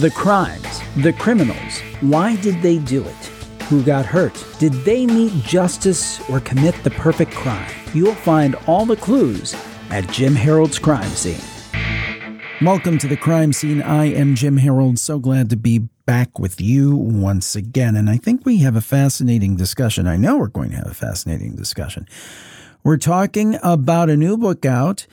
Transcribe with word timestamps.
The 0.00 0.10
crimes, 0.10 0.82
the 0.98 1.14
criminals, 1.14 1.80
why 2.02 2.36
did 2.36 2.60
they 2.60 2.76
do 2.76 3.02
it? 3.02 3.24
Who 3.70 3.82
got 3.82 4.04
hurt? 4.04 4.44
Did 4.58 4.74
they 4.84 5.06
meet 5.06 5.32
justice 5.42 6.20
or 6.28 6.38
commit 6.40 6.74
the 6.84 6.90
perfect 6.90 7.32
crime? 7.32 7.72
You'll 7.94 8.14
find 8.14 8.56
all 8.66 8.84
the 8.84 8.96
clues 8.96 9.56
at 9.88 10.06
Jim 10.10 10.34
Harold's 10.34 10.78
Crime 10.78 11.08
Scene. 11.08 11.40
Welcome 12.60 12.98
to 12.98 13.08
the 13.08 13.16
crime 13.16 13.54
scene. 13.54 13.80
I 13.80 14.12
am 14.12 14.34
Jim 14.34 14.58
Harold. 14.58 14.98
So 14.98 15.18
glad 15.18 15.48
to 15.48 15.56
be 15.56 15.78
back 16.04 16.38
with 16.38 16.60
you 16.60 16.94
once 16.94 17.56
again. 17.56 17.96
And 17.96 18.10
I 18.10 18.18
think 18.18 18.44
we 18.44 18.58
have 18.58 18.76
a 18.76 18.82
fascinating 18.82 19.56
discussion. 19.56 20.06
I 20.06 20.18
know 20.18 20.36
we're 20.36 20.48
going 20.48 20.72
to 20.72 20.76
have 20.76 20.90
a 20.90 20.94
fascinating 20.94 21.56
discussion. 21.56 22.06
We're 22.84 22.98
talking 22.98 23.58
about 23.62 24.10
a 24.10 24.16
new 24.18 24.36
book 24.36 24.66
out. 24.66 25.06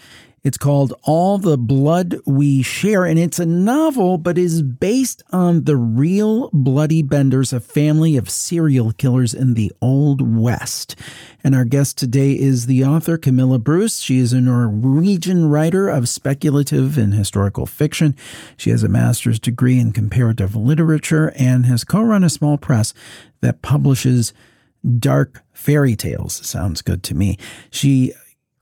It's 0.44 0.58
called 0.58 0.94
All 1.04 1.38
the 1.38 1.58
Blood 1.58 2.18
We 2.26 2.64
Share, 2.64 3.06
and 3.06 3.18
it's 3.18 3.40
a 3.40 3.46
novel, 3.46 4.18
but 4.18 4.38
is 4.38 4.62
based 4.62 5.24
on 5.32 5.64
the 5.64 5.78
real 5.78 6.50
Bloody 6.52 7.02
Benders, 7.02 7.54
a 7.54 7.62
family 7.62 8.18
of 8.18 8.30
serial 8.30 8.92
killers 8.92 9.34
in 9.34 9.54
the 9.54 9.72
Old 9.82 10.22
West. 10.22 10.98
And 11.46 11.56
our 11.56 11.64
guest 11.64 11.98
today 11.98 12.34
is 12.34 12.66
the 12.66 12.84
author 12.84 13.18
Camilla 13.18 13.58
Bruce. 13.58 14.00
She 14.00 14.18
is 14.18 14.34
a 14.34 14.42
Norwegian 14.42 15.48
writer 15.48 15.88
of 15.88 16.10
speculative 16.10 16.98
and 16.98 17.14
historical 17.14 17.66
fiction. 17.66 18.14
She 18.58 18.70
has 18.72 18.84
a 18.84 18.90
master's 18.90 19.40
degree 19.40 19.80
in 19.80 19.94
comparative 19.94 20.58
literature 20.58 21.32
and 21.38 21.68
has 21.68 21.86
co 21.86 22.02
run 22.02 22.26
a 22.26 22.30
small 22.30 22.58
press 22.58 22.94
that 23.40 23.62
publishes 23.62 24.34
dark 25.00 25.42
fairy 25.54 25.96
tales. 25.96 26.46
Sounds 26.46 26.82
good 26.82 27.02
to 27.04 27.16
me. 27.16 27.38
She 27.72 28.12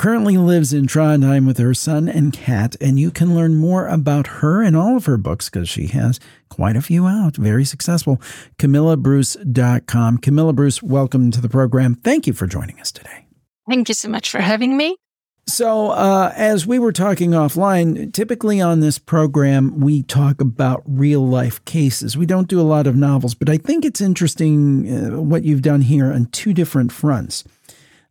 currently 0.02 0.36
lives 0.36 0.73
in 0.73 0.88
Trondheim 0.88 1.46
with 1.46 1.60
her 1.60 1.76
son 1.76 2.10
and 2.10 2.34
cat, 2.34 2.76
and 2.82 3.00
you 3.00 3.12
can 3.12 3.36
learn 3.36 3.54
more 3.54 3.86
about 3.86 4.26
her 4.41 4.64
and 4.64 4.76
all 4.76 4.98
of 4.98 5.05
her 5.05 5.16
books 5.16 5.48
because 5.48 5.70
she 5.70 5.86
has 5.90 6.20
quite 6.50 6.76
a 6.76 6.82
few 6.82 7.05
out, 7.05 7.36
very 7.36 7.64
successful. 7.64 8.20
CamillaBruce.com. 8.58 10.18
Camilla 10.18 10.54
Bruce, 10.54 10.82
welcome 10.82 11.30
to 11.30 11.40
the 11.40 11.48
program. 11.48 11.93
Thank 11.93 12.26
you 12.26 12.34
for 12.34 12.48
joining 12.48 12.80
us 12.80 12.91
today. 12.91 13.27
Thank 13.70 13.90
you 13.90 13.93
so 13.93 14.10
much 14.10 14.32
for 14.32 14.40
having 14.40 14.76
me. 14.76 14.98
So, 15.46 15.91
uh, 15.91 16.34
as 16.36 16.65
we 16.65 16.80
were 16.80 16.91
talking 16.91 17.32
offline, 17.32 18.12
typically 18.12 18.60
on 18.60 18.80
this 18.80 18.98
program, 18.98 19.82
we 19.82 20.02
talk 20.02 20.41
about 20.41 20.82
real 20.88 21.27
life 21.27 21.63
cases. 21.65 22.18
We 22.18 22.26
don't 22.26 22.48
do 22.48 22.60
a 22.60 22.63
lot 22.63 22.88
of 22.88 22.96
novels, 22.96 23.36
but 23.36 23.49
I 23.49 23.58
think 23.58 23.86
it's 23.86 24.02
interesting 24.02 24.90
uh, 24.91 25.21
what 25.21 25.43
you've 25.43 25.62
done 25.62 25.82
here 25.82 26.12
on 26.12 26.26
two 26.27 26.54
different 26.54 26.91
fronts. 26.91 27.43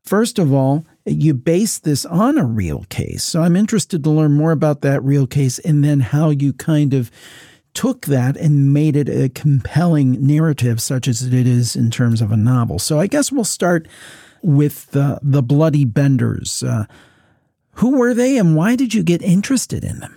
First 0.05 0.39
of 0.39 0.53
all, 0.53 0.85
you 1.05 1.35
base 1.35 1.79
this 1.79 2.05
on 2.07 2.39
a 2.39 2.45
real 2.45 2.85
case. 2.89 3.23
So 3.23 3.43
I'm 3.43 3.57
interested 3.57 4.03
to 4.05 4.11
learn 4.11 4.33
more 4.33 4.53
about 4.53 4.81
that 4.83 5.03
real 5.03 5.27
case 5.27 5.59
and 5.59 5.85
then 5.85 6.01
how 6.01 6.31
you 6.31 6.53
kind 6.53 6.95
of 6.95 7.11
took 7.75 8.07
that 8.07 8.37
and 8.37 8.73
made 8.73 8.97
it 8.97 9.09
a 9.09 9.29
compelling 9.29 10.27
narrative, 10.27 10.83
such 10.83 11.07
as 11.07 11.23
it 11.23 11.47
is 11.47 11.77
in 11.77 11.91
terms 11.91 12.21
of 12.21 12.33
a 12.33 12.37
novel. 12.37 12.79
So 12.79 12.99
I 12.99 13.07
guess 13.07 13.31
we'll 13.31 13.45
start 13.45 13.87
with 14.43 14.91
the, 14.91 15.21
the 15.23 15.43
Bloody 15.43 15.85
Benders. 15.85 16.63
Uh, 16.63 16.87
who 17.75 17.97
were 17.97 18.15
they 18.15 18.37
and 18.37 18.57
why 18.57 18.77
did 18.77 18.93
you 18.95 19.03
get 19.03 19.23
interested 19.23 19.85
in 19.85 20.01
them? 20.01 20.17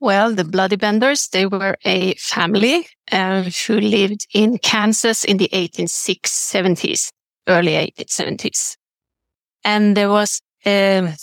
Well, 0.00 0.34
the 0.34 0.44
Bloody 0.44 0.76
Benders, 0.76 1.28
they 1.28 1.46
were 1.46 1.76
a 1.84 2.14
family 2.14 2.86
uh, 3.12 3.44
who 3.66 3.78
lived 3.78 4.26
in 4.34 4.58
Kansas 4.58 5.22
in 5.22 5.36
the 5.36 5.50
1870s, 5.52 7.10
early 7.46 7.72
1870s 7.72 8.76
and 9.64 9.96
there 9.96 10.08
was 10.08 10.40
um, 10.66 11.14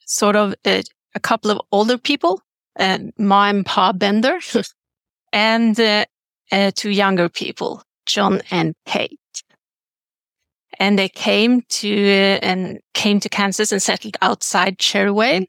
sort 0.00 0.36
of 0.36 0.54
a, 0.66 0.82
a, 1.14 1.20
couple 1.20 1.50
of 1.50 1.60
older 1.72 1.98
people, 1.98 2.40
uh, 2.78 2.98
Ma 3.18 3.48
and 3.48 3.66
Pa 3.66 3.92
Bender, 3.92 4.38
and 5.32 5.78
uh, 5.78 6.04
uh, 6.52 6.70
two 6.74 6.90
younger 6.90 7.28
people, 7.28 7.82
John 8.06 8.42
and 8.50 8.74
Kate. 8.86 9.18
And 10.78 10.98
they 10.98 11.08
came 11.08 11.62
to 11.68 11.92
uh, 11.92 12.38
and 12.42 12.80
came 12.94 13.20
to 13.20 13.28
Kansas 13.28 13.72
and 13.72 13.82
settled 13.82 14.16
outside 14.22 14.78
Cherry 14.78 15.46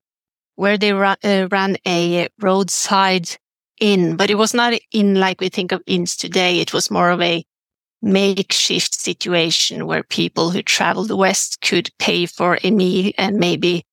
where 0.56 0.78
they 0.78 0.94
ra- 0.94 1.16
uh, 1.24 1.48
ran 1.52 1.78
a 1.88 2.28
roadside 2.40 3.30
inn. 3.80 4.16
But 4.16 4.30
it 4.30 4.36
was 4.36 4.54
not 4.54 4.74
an 4.74 4.80
inn 4.92 5.16
like 5.16 5.42
we 5.42 5.50
think 5.50 5.72
of 5.72 5.81
inns 5.88 6.16
today. 6.16 6.60
It 6.60 6.74
was 6.74 6.92
more 6.92 7.10
of 7.10 7.22
a 7.22 7.44
makeshift 8.01 8.94
situation 8.94 9.85
where 9.85 10.03
people 10.03 10.50
who 10.50 10.62
traveled 10.62 11.12
west 11.12 11.62
could 11.62 11.89
pay 12.00 12.25
for 12.25 12.57
a 12.63 12.72
meal 12.72 13.12
and 13.17 13.38
maybe 13.38 13.84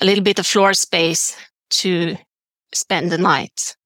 a 0.00 0.04
little 0.04 0.24
bit 0.24 0.38
of 0.38 0.46
floor 0.46 0.74
space 0.74 1.36
to 1.70 2.16
spend 2.72 3.10
the 3.10 3.18
night. 3.18 3.76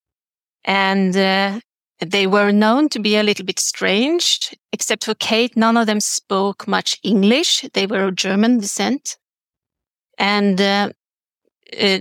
And 0.65 1.17
uh, 1.17 1.61
they 2.01 2.27
were 2.27 2.53
known 2.53 2.89
to 2.91 2.99
be 2.99 3.17
a 3.17 3.23
little 3.23 3.45
bit 3.45 3.61
strange, 3.61 4.55
except 4.73 5.05
for 5.05 5.15
Kate. 5.15 5.57
None 5.57 5.77
of 5.77 5.87
them 5.87 6.01
spoke 6.01 6.67
much 6.67 6.99
English. 7.03 7.65
They 7.73 7.87
were 7.87 8.05
of 8.05 8.17
German 8.17 8.59
descent. 8.59 9.17
And 10.19 10.61
uh, 10.61 10.91
uh, 11.81 11.99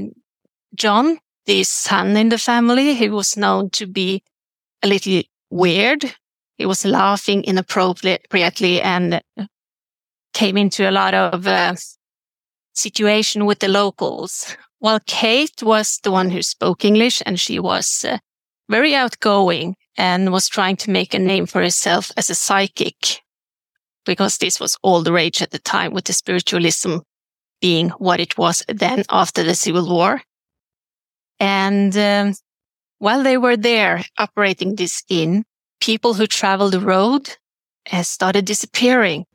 John, 0.75 1.19
the 1.45 1.63
son 1.63 2.17
in 2.17 2.29
the 2.29 2.37
family, 2.37 2.95
he 2.95 3.09
was 3.09 3.37
known 3.37 3.69
to 3.71 3.85
be 3.87 4.23
a 4.83 4.87
little 4.87 5.21
weird 5.49 6.15
he 6.59 6.65
was 6.65 6.85
laughing 6.85 7.43
inappropriately 7.45 8.81
and 8.81 9.21
came 10.33 10.57
into 10.57 10.87
a 10.87 10.91
lot 10.91 11.13
of 11.13 11.47
uh, 11.47 11.73
situation 12.73 13.45
with 13.45 13.59
the 13.59 13.69
locals. 13.69 14.57
While 14.79 14.99
Kate 15.07 15.63
was 15.63 15.99
the 16.03 16.11
one 16.11 16.29
who 16.29 16.43
spoke 16.43 16.83
English 16.83 17.23
and 17.25 17.39
she 17.39 17.59
was 17.59 18.05
uh, 18.05 18.17
very 18.69 18.93
outgoing 18.93 19.75
and 19.97 20.33
was 20.33 20.49
trying 20.49 20.75
to 20.77 20.91
make 20.91 21.13
a 21.13 21.19
name 21.19 21.45
for 21.45 21.61
herself 21.61 22.11
as 22.17 22.29
a 22.29 22.35
psychic 22.35 23.21
because 24.05 24.37
this 24.37 24.59
was 24.59 24.77
all 24.83 25.01
the 25.01 25.13
rage 25.13 25.41
at 25.41 25.51
the 25.51 25.59
time 25.59 25.93
with 25.93 26.05
the 26.05 26.13
spiritualism 26.13 26.97
being 27.61 27.89
what 27.99 28.19
it 28.19 28.37
was 28.37 28.63
then 28.67 29.03
after 29.09 29.43
the 29.43 29.55
Civil 29.55 29.89
War. 29.89 30.21
And 31.39 31.95
um, 31.95 32.33
while 32.97 33.23
they 33.23 33.37
were 33.37 33.55
there 33.55 34.03
operating 34.17 34.75
this 34.75 35.03
inn, 35.09 35.45
people 35.79 36.13
who 36.13 36.27
traveled 36.27 36.73
the 36.73 36.79
road 36.79 37.37
started 38.01 38.45
disappearing. 38.45 39.25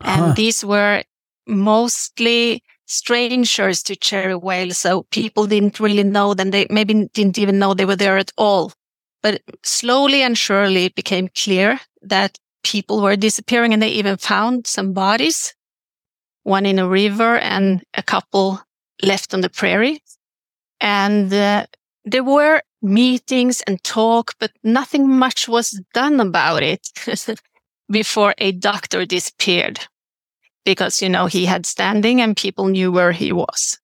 Huh. 0.00 0.10
And 0.10 0.36
these 0.36 0.64
were 0.64 1.02
mostly 1.46 2.62
strangers 2.86 3.82
to 3.84 3.96
Cherryvale. 3.96 4.74
So 4.74 5.04
people 5.04 5.46
didn't 5.46 5.80
really 5.80 6.04
know 6.04 6.34
them. 6.34 6.50
They 6.50 6.66
maybe 6.70 7.08
didn't 7.14 7.38
even 7.38 7.58
know 7.58 7.74
they 7.74 7.84
were 7.84 7.96
there 7.96 8.18
at 8.18 8.32
all. 8.36 8.72
But 9.22 9.40
slowly 9.62 10.22
and 10.22 10.36
surely 10.36 10.86
it 10.86 10.94
became 10.94 11.28
clear 11.34 11.80
that 12.02 12.38
people 12.64 13.00
were 13.00 13.16
disappearing 13.16 13.72
and 13.72 13.80
they 13.80 13.88
even 13.88 14.16
found 14.16 14.66
some 14.66 14.92
bodies, 14.92 15.54
one 16.42 16.66
in 16.66 16.78
a 16.78 16.88
river 16.88 17.38
and 17.38 17.82
a 17.94 18.02
couple 18.02 18.60
left 19.02 19.32
on 19.32 19.40
the 19.40 19.48
prairie. 19.48 20.02
And 20.80 21.32
uh, 21.32 21.66
there 22.04 22.24
were 22.24 22.62
meetings 22.82 23.62
and 23.62 23.82
talk, 23.84 24.34
but 24.38 24.50
nothing 24.62 25.08
much 25.08 25.48
was 25.48 25.80
done 25.94 26.20
about 26.20 26.62
it 26.62 26.88
before 27.90 28.34
a 28.38 28.52
doctor 28.52 29.06
disappeared 29.06 29.80
because, 30.64 31.00
you 31.00 31.08
know, 31.08 31.26
he 31.26 31.46
had 31.46 31.66
standing 31.66 32.20
and 32.20 32.36
people 32.36 32.66
knew 32.66 32.90
where 32.92 33.12
he 33.12 33.32
was. 33.32 33.78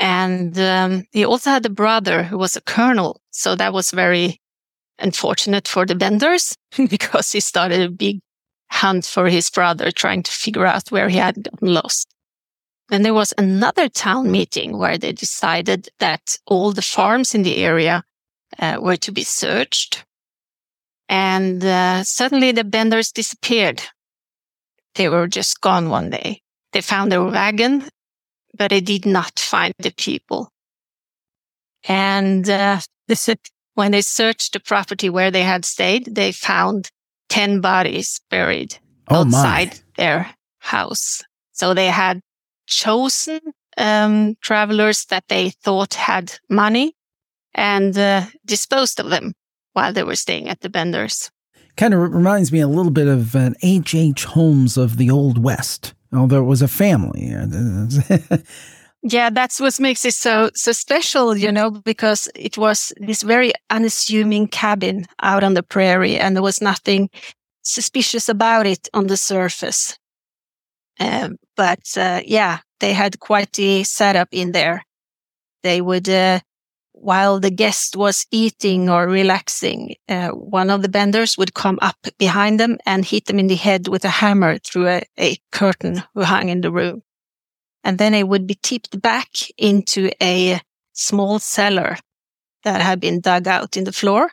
And 0.00 0.58
um, 0.58 1.04
he 1.12 1.24
also 1.24 1.50
had 1.50 1.66
a 1.66 1.70
brother 1.70 2.22
who 2.22 2.36
was 2.36 2.56
a 2.56 2.60
colonel. 2.60 3.20
So 3.30 3.54
that 3.54 3.72
was 3.72 3.90
very 3.90 4.40
unfortunate 4.98 5.68
for 5.68 5.86
the 5.86 5.94
Benders 5.94 6.56
because 6.88 7.32
he 7.32 7.40
started 7.40 7.80
a 7.80 7.90
big 7.90 8.20
hunt 8.70 9.04
for 9.06 9.28
his 9.28 9.50
brother, 9.50 9.90
trying 9.90 10.22
to 10.22 10.32
figure 10.32 10.66
out 10.66 10.90
where 10.90 11.08
he 11.08 11.18
had 11.18 11.44
gotten 11.44 11.74
lost. 11.74 12.08
Then 12.88 13.02
there 13.02 13.14
was 13.14 13.32
another 13.38 13.88
town 13.88 14.30
meeting 14.30 14.76
where 14.76 14.98
they 14.98 15.12
decided 15.12 15.88
that 16.00 16.36
all 16.46 16.72
the 16.72 16.82
farms 16.82 17.34
in 17.34 17.42
the 17.42 17.56
area 17.56 18.04
uh, 18.58 18.78
were 18.80 18.96
to 18.96 19.12
be 19.12 19.22
searched. 19.24 20.04
And 21.08 21.64
uh, 21.64 22.04
suddenly 22.04 22.52
the 22.52 22.64
benders 22.64 23.12
disappeared. 23.12 23.82
They 24.94 25.08
were 25.08 25.26
just 25.26 25.60
gone 25.60 25.90
one 25.90 26.10
day. 26.10 26.42
They 26.72 26.80
found 26.80 27.12
their 27.12 27.22
wagon, 27.22 27.84
but 28.56 28.70
they 28.70 28.80
did 28.80 29.06
not 29.06 29.38
find 29.38 29.74
the 29.78 29.92
people. 29.92 30.50
And 31.86 32.48
uh, 32.48 32.80
when 33.74 33.92
they 33.92 34.02
searched 34.02 34.52
the 34.52 34.60
property 34.60 35.10
where 35.10 35.30
they 35.30 35.42
had 35.42 35.64
stayed, 35.64 36.14
they 36.14 36.32
found 36.32 36.90
10 37.28 37.60
bodies 37.60 38.20
buried 38.30 38.78
oh 39.08 39.24
outside 39.24 39.68
my. 39.68 39.80
their 39.96 40.34
house. 40.58 41.22
So 41.52 41.74
they 41.74 41.88
had 41.88 42.20
chosen 42.66 43.40
um, 43.76 44.36
travelers 44.40 45.04
that 45.06 45.24
they 45.28 45.50
thought 45.50 45.94
had 45.94 46.38
money 46.48 46.94
and 47.54 47.96
uh, 47.96 48.26
disposed 48.44 49.00
of 49.00 49.10
them 49.10 49.34
while 49.72 49.92
they 49.92 50.04
were 50.04 50.16
staying 50.16 50.48
at 50.48 50.60
the 50.60 50.68
Benders. 50.68 51.30
Kind 51.76 51.94
of 51.94 52.00
reminds 52.00 52.52
me 52.52 52.60
a 52.60 52.68
little 52.68 52.92
bit 52.92 53.08
of 53.08 53.34
an 53.34 53.56
H.H. 53.62 54.24
Holmes 54.24 54.76
of 54.76 54.96
the 54.96 55.10
Old 55.10 55.42
West, 55.42 55.94
although 56.12 56.42
it 56.42 56.46
was 56.46 56.62
a 56.62 56.68
family. 56.68 57.34
Yeah, 59.06 59.28
that's 59.28 59.60
what 59.60 59.78
makes 59.80 60.06
it 60.06 60.14
so 60.14 60.50
so 60.54 60.72
special, 60.72 61.36
you 61.36 61.52
know, 61.52 61.70
because 61.70 62.26
it 62.34 62.56
was 62.56 62.90
this 62.96 63.22
very 63.22 63.52
unassuming 63.68 64.48
cabin 64.48 65.04
out 65.20 65.44
on 65.44 65.52
the 65.52 65.62
prairie, 65.62 66.16
and 66.18 66.34
there 66.34 66.42
was 66.42 66.62
nothing 66.62 67.10
suspicious 67.62 68.30
about 68.30 68.66
it 68.66 68.88
on 68.94 69.06
the 69.06 69.18
surface. 69.18 69.98
Um, 70.98 71.36
but 71.54 71.80
uh, 71.98 72.22
yeah, 72.24 72.60
they 72.80 72.94
had 72.94 73.20
quite 73.20 73.52
the 73.52 73.84
setup 73.84 74.28
in 74.32 74.52
there. 74.52 74.82
They 75.62 75.82
would, 75.82 76.08
uh, 76.08 76.40
while 76.94 77.40
the 77.40 77.50
guest 77.50 77.96
was 77.96 78.26
eating 78.30 78.88
or 78.88 79.06
relaxing, 79.06 79.96
uh, 80.08 80.28
one 80.30 80.70
of 80.70 80.80
the 80.80 80.88
benders 80.88 81.36
would 81.36 81.52
come 81.52 81.78
up 81.82 81.98
behind 82.18 82.58
them 82.58 82.78
and 82.86 83.04
hit 83.04 83.26
them 83.26 83.38
in 83.38 83.48
the 83.48 83.56
head 83.56 83.88
with 83.88 84.04
a 84.04 84.08
hammer 84.08 84.58
through 84.58 84.88
a, 84.88 85.02
a 85.18 85.36
curtain 85.50 86.02
who 86.14 86.22
hung 86.22 86.48
in 86.48 86.60
the 86.60 86.70
room. 86.70 87.02
And 87.82 87.98
then 87.98 88.14
it 88.14 88.28
would 88.28 88.46
be 88.46 88.58
tipped 88.62 89.02
back 89.02 89.28
into 89.58 90.10
a 90.22 90.60
small 90.92 91.38
cellar 91.40 91.98
that 92.62 92.80
had 92.80 93.00
been 93.00 93.20
dug 93.20 93.48
out 93.48 93.76
in 93.76 93.84
the 93.84 93.92
floor 93.92 94.30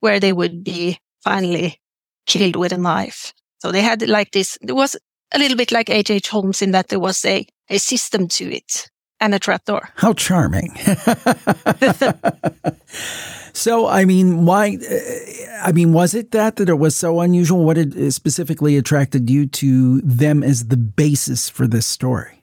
where 0.00 0.20
they 0.20 0.32
would 0.32 0.62
be 0.64 0.98
finally 1.22 1.80
killed 2.26 2.56
with 2.56 2.72
a 2.72 2.78
knife. 2.78 3.34
So 3.58 3.72
they 3.72 3.82
had 3.82 4.08
like 4.08 4.30
this, 4.30 4.56
it 4.62 4.72
was 4.72 4.96
a 5.32 5.38
little 5.38 5.56
bit 5.56 5.72
like 5.72 5.90
H.H. 5.90 6.28
Holmes 6.28 6.62
in 6.62 6.70
that 6.70 6.88
there 6.88 7.00
was 7.00 7.24
a, 7.24 7.46
a 7.68 7.78
system 7.78 8.28
to 8.28 8.50
it 8.50 8.88
and 9.20 9.34
a 9.34 9.38
trapdoor. 9.38 9.88
How 9.96 10.12
charming. 10.12 10.76
so, 13.52 13.86
I 13.86 14.04
mean, 14.04 14.44
why? 14.44 14.78
I 15.62 15.72
mean, 15.72 15.92
was 15.92 16.14
it 16.14 16.32
that 16.32 16.56
that 16.56 16.68
it 16.68 16.78
was 16.78 16.96
so 16.96 17.20
unusual? 17.20 17.64
What 17.64 17.76
had 17.76 18.12
specifically 18.12 18.76
attracted 18.76 19.30
you 19.30 19.46
to 19.46 20.00
them 20.02 20.42
as 20.42 20.68
the 20.68 20.76
basis 20.76 21.48
for 21.48 21.66
this 21.66 21.86
story? 21.86 22.42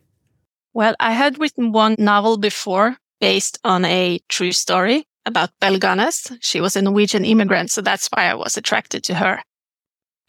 Well, 0.73 0.95
I 0.99 1.11
had 1.11 1.39
written 1.39 1.71
one 1.71 1.95
novel 1.99 2.37
before 2.37 2.97
based 3.21 3.59
on 3.63 3.85
a 3.85 4.19
true 4.27 4.51
story 4.51 5.05
about 5.25 5.51
Belle 5.59 5.77
Gunness. 5.77 6.35
She 6.41 6.59
was 6.59 6.75
a 6.75 6.81
Norwegian 6.81 7.25
immigrant, 7.25 7.71
so 7.71 7.81
that's 7.81 8.07
why 8.07 8.25
I 8.25 8.33
was 8.33 8.57
attracted 8.57 9.03
to 9.05 9.15
her. 9.15 9.41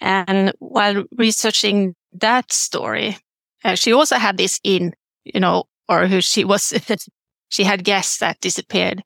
And 0.01 0.53
while 0.59 1.05
researching 1.17 1.95
that 2.13 2.53
story, 2.53 3.17
uh, 3.65 3.75
she 3.75 3.93
also 3.93 4.17
had 4.17 4.37
this 4.37 4.61
in, 4.63 4.93
you 5.25 5.41
know, 5.41 5.65
or 5.89 6.07
who 6.07 6.21
she 6.21 6.45
was, 6.45 6.73
she 7.49 7.65
had 7.65 7.85
guests 7.85 8.19
that 8.19 8.41
disappeared. 8.41 9.03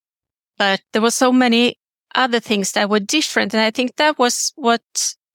But 0.56 0.80
there 0.92 1.02
were 1.02 1.10
so 1.10 1.32
many 1.32 1.76
other 2.14 2.40
things 2.40 2.72
that 2.72 2.90
were 2.90 3.00
different. 3.00 3.54
And 3.54 3.62
I 3.62 3.70
think 3.70 3.96
that 3.96 4.18
was 4.18 4.52
what 4.56 4.82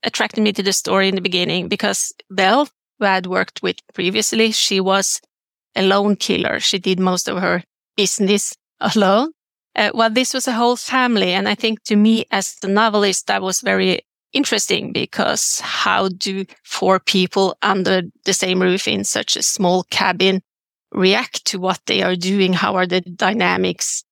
attracted 0.03 0.41
me 0.41 0.51
to 0.53 0.63
the 0.63 0.73
story 0.73 1.07
in 1.07 1.15
the 1.15 1.21
beginning 1.21 1.67
because 1.67 2.13
Belle, 2.29 2.67
who 2.99 3.05
I 3.05 3.15
had 3.15 3.27
worked 3.27 3.63
with 3.63 3.77
previously, 3.93 4.51
she 4.51 4.79
was 4.79 5.21
a 5.75 5.81
lone 5.81 6.15
killer. 6.15 6.59
She 6.59 6.79
did 6.79 6.99
most 6.99 7.29
of 7.29 7.39
her 7.41 7.63
business 7.95 8.53
alone. 8.79 9.31
Uh, 9.75 9.91
well, 9.93 10.09
this 10.09 10.33
was 10.33 10.47
a 10.47 10.53
whole 10.53 10.75
family. 10.75 11.31
And 11.31 11.47
I 11.47 11.55
think 11.55 11.83
to 11.85 11.95
me 11.95 12.25
as 12.31 12.55
the 12.55 12.67
novelist, 12.67 13.27
that 13.27 13.41
was 13.41 13.61
very 13.61 14.01
interesting 14.33 14.91
because 14.91 15.59
how 15.61 16.09
do 16.09 16.45
four 16.63 16.99
people 16.99 17.55
under 17.61 18.03
the 18.25 18.33
same 18.33 18.61
roof 18.61 18.87
in 18.87 19.03
such 19.03 19.35
a 19.35 19.43
small 19.43 19.83
cabin 19.85 20.41
react 20.93 21.45
to 21.45 21.59
what 21.59 21.81
they 21.85 22.01
are 22.01 22.15
doing? 22.15 22.53
How 22.53 22.75
are 22.75 22.87
the 22.87 23.01
dynamics 23.01 24.03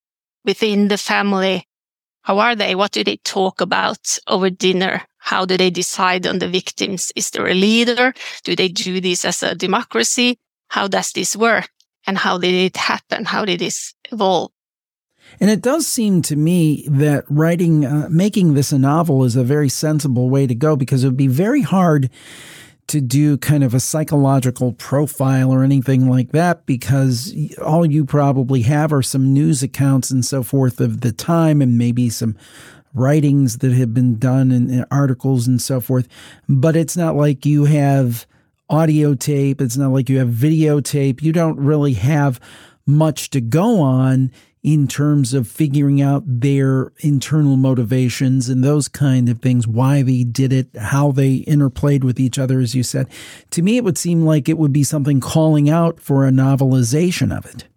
within 0.44 0.88
the 0.88 0.98
family? 0.98 1.68
How 2.24 2.39
are 2.39 2.56
they? 2.56 2.75
What 2.75 2.92
do 2.92 3.04
they 3.04 3.18
talk 3.18 3.62
about 3.62 4.18
over 4.28 4.50
dinner? 4.50 5.01
How 5.18 5.45
do 5.45 5.57
they 5.57 5.69
decide 5.69 6.28
on 6.28 6.39
the 6.39 6.48
victims? 6.48 7.12
Is 7.16 7.30
there 7.31 7.48
a 7.48 7.54
leader? 7.54 8.13
Do 8.44 8.56
they 8.56 8.68
do 8.68 9.01
this 9.01 9.25
as 9.25 9.44
a 9.44 9.56
democracy? 9.56 10.38
How 10.69 10.88
does 10.88 11.12
this 11.12 11.36
work? 11.36 11.69
And 12.07 12.18
how 12.18 12.38
did 12.38 12.54
it 12.54 12.78
happen? 12.78 13.25
How 13.25 13.45
did 13.45 13.60
this 13.60 13.94
evolve? 14.12 14.51
And 15.39 15.50
it 15.50 15.62
does 15.62 15.88
seem 15.88 16.22
to 16.24 16.36
me 16.36 16.86
that 16.89 17.24
writing, 17.30 17.86
uh, 17.86 18.07
making 18.10 18.54
this 18.54 18.72
a 18.72 18.80
novel 18.80 19.24
is 19.24 19.36
a 19.36 19.44
very 19.44 19.69
sensible 19.69 20.30
way 20.30 20.45
to 20.48 20.56
go 20.56 20.75
because 20.75 21.04
it 21.04 21.07
would 21.07 21.18
be 21.18 21.27
very 21.27 21.62
hard 21.62 22.10
to 22.91 22.99
do 22.99 23.38
kind 23.38 23.63
of 23.63 23.73
a 23.73 23.79
psychological 23.79 24.73
profile 24.73 25.49
or 25.49 25.63
anything 25.63 26.09
like 26.09 26.33
that 26.33 26.65
because 26.65 27.33
all 27.63 27.85
you 27.85 28.03
probably 28.03 28.63
have 28.63 28.91
are 28.91 29.01
some 29.01 29.31
news 29.33 29.63
accounts 29.63 30.11
and 30.11 30.25
so 30.25 30.43
forth 30.43 30.81
of 30.81 30.99
the 30.99 31.13
time 31.13 31.61
and 31.61 31.77
maybe 31.77 32.09
some 32.09 32.35
writings 32.93 33.59
that 33.59 33.71
have 33.71 33.93
been 33.93 34.19
done 34.19 34.51
and 34.51 34.85
articles 34.91 35.47
and 35.47 35.61
so 35.61 35.79
forth. 35.79 36.09
But 36.49 36.75
it's 36.75 36.97
not 36.97 37.15
like 37.15 37.45
you 37.45 37.63
have 37.63 38.27
audio 38.69 39.13
tape, 39.13 39.61
it's 39.61 39.77
not 39.77 39.93
like 39.93 40.09
you 40.09 40.19
have 40.19 40.27
videotape. 40.27 41.21
You 41.21 41.31
don't 41.31 41.57
really 41.57 41.93
have 41.93 42.41
much 42.85 43.29
to 43.29 43.39
go 43.39 43.79
on 43.79 44.33
in 44.63 44.88
terms 44.88 45.34
of 45.34 45.48
figuring 45.48 46.02
out 46.02 46.24
their 46.25 46.92
internal 47.00 47.58
motivations 47.58 48.48
and 48.48 48.63
those 48.63 48.88
kind 48.88 49.28
of 49.28 49.42
things, 49.42 49.68
why 49.68 50.04
they 50.04 50.24
did 50.24 50.54
it, 50.54 50.69
how 50.78 51.12
they 51.12 51.40
interplayed 51.48 52.04
with 52.04 52.19
each 52.19 52.38
other, 52.38 52.60
as 52.60 52.75
you 52.75 52.84
said. 52.84 53.08
To 53.52 53.62
me, 53.63 53.78
it 53.78 53.84
would 53.84 53.98
seem 53.98 54.24
like 54.24 54.48
it 54.48 54.60
would 54.60 54.74
be 54.74 54.84
something 54.84 55.19
calling 55.19 55.69
out 55.69 56.00
for 56.00 56.28
a 56.28 56.31
novelization 56.31 57.36
of 57.36 57.46
it. 57.46 57.68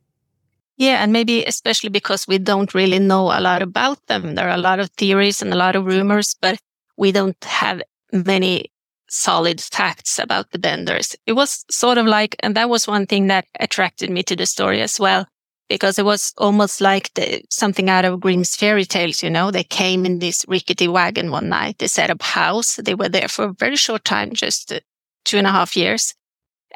Yeah, 0.77 1.03
and 1.03 1.13
maybe 1.13 1.45
especially 1.45 1.89
because 1.89 2.27
we 2.27 2.39
don't 2.39 2.75
really 2.75 2.99
know 2.99 3.27
a 3.27 3.41
lot 3.41 3.63
about 3.63 4.05
them. 4.09 4.35
There 4.35 4.49
are 4.49 4.57
a 4.57 4.59
lot 4.59 4.81
of 4.81 4.91
theories 4.91 5.41
and 5.41 5.53
a 5.53 5.57
lot 5.57 5.77
of 5.77 5.87
rumors, 5.87 6.35
but 6.39 6.59
we 6.99 7.13
don't 7.13 7.43
have 7.45 7.81
many 8.13 8.71
solid 9.09 9.61
facts 9.61 10.19
about 10.19 10.51
the 10.51 10.59
benders. 10.59 11.17
It 11.27 11.33
was 11.33 11.65
sort 11.71 11.97
of 11.97 12.07
like, 12.07 12.37
and 12.41 12.57
that 12.57 12.69
was 12.69 12.89
one 12.89 13.07
thing 13.07 13.29
that 13.29 13.47
attracted 13.61 14.11
me 14.11 14.23
to 14.25 14.37
the 14.37 14.47
story 14.47 14.83
as 14.83 14.99
well 14.99 15.27
because 15.69 15.99
it 15.99 16.05
was 16.05 16.33
almost 16.39 16.81
like 16.81 17.13
the, 17.15 17.43
something 17.51 17.89
out 17.89 18.05
of 18.05 18.21
Grimm's 18.21 18.55
fairy 18.55 18.85
tales. 18.85 19.23
You 19.23 19.31
know, 19.31 19.51
they 19.51 19.65
came 19.65 20.05
in 20.05 20.19
this 20.19 20.45
rickety 20.49 20.89
wagon 20.89 21.31
one 21.31 21.49
night. 21.49 21.79
They 21.79 21.87
set 21.87 22.11
up 22.11 22.23
house. 22.23 22.77
They 22.77 22.95
were 22.95 23.09
there 23.09 23.29
for 23.29 23.47
a 23.47 23.53
very 23.53 23.77
short 23.77 24.05
time, 24.05 24.33
just 24.33 24.73
uh, 24.73 24.81
two 25.25 25.39
and 25.39 25.47
a 25.47 25.53
half 25.53 25.77
years. 25.77 26.15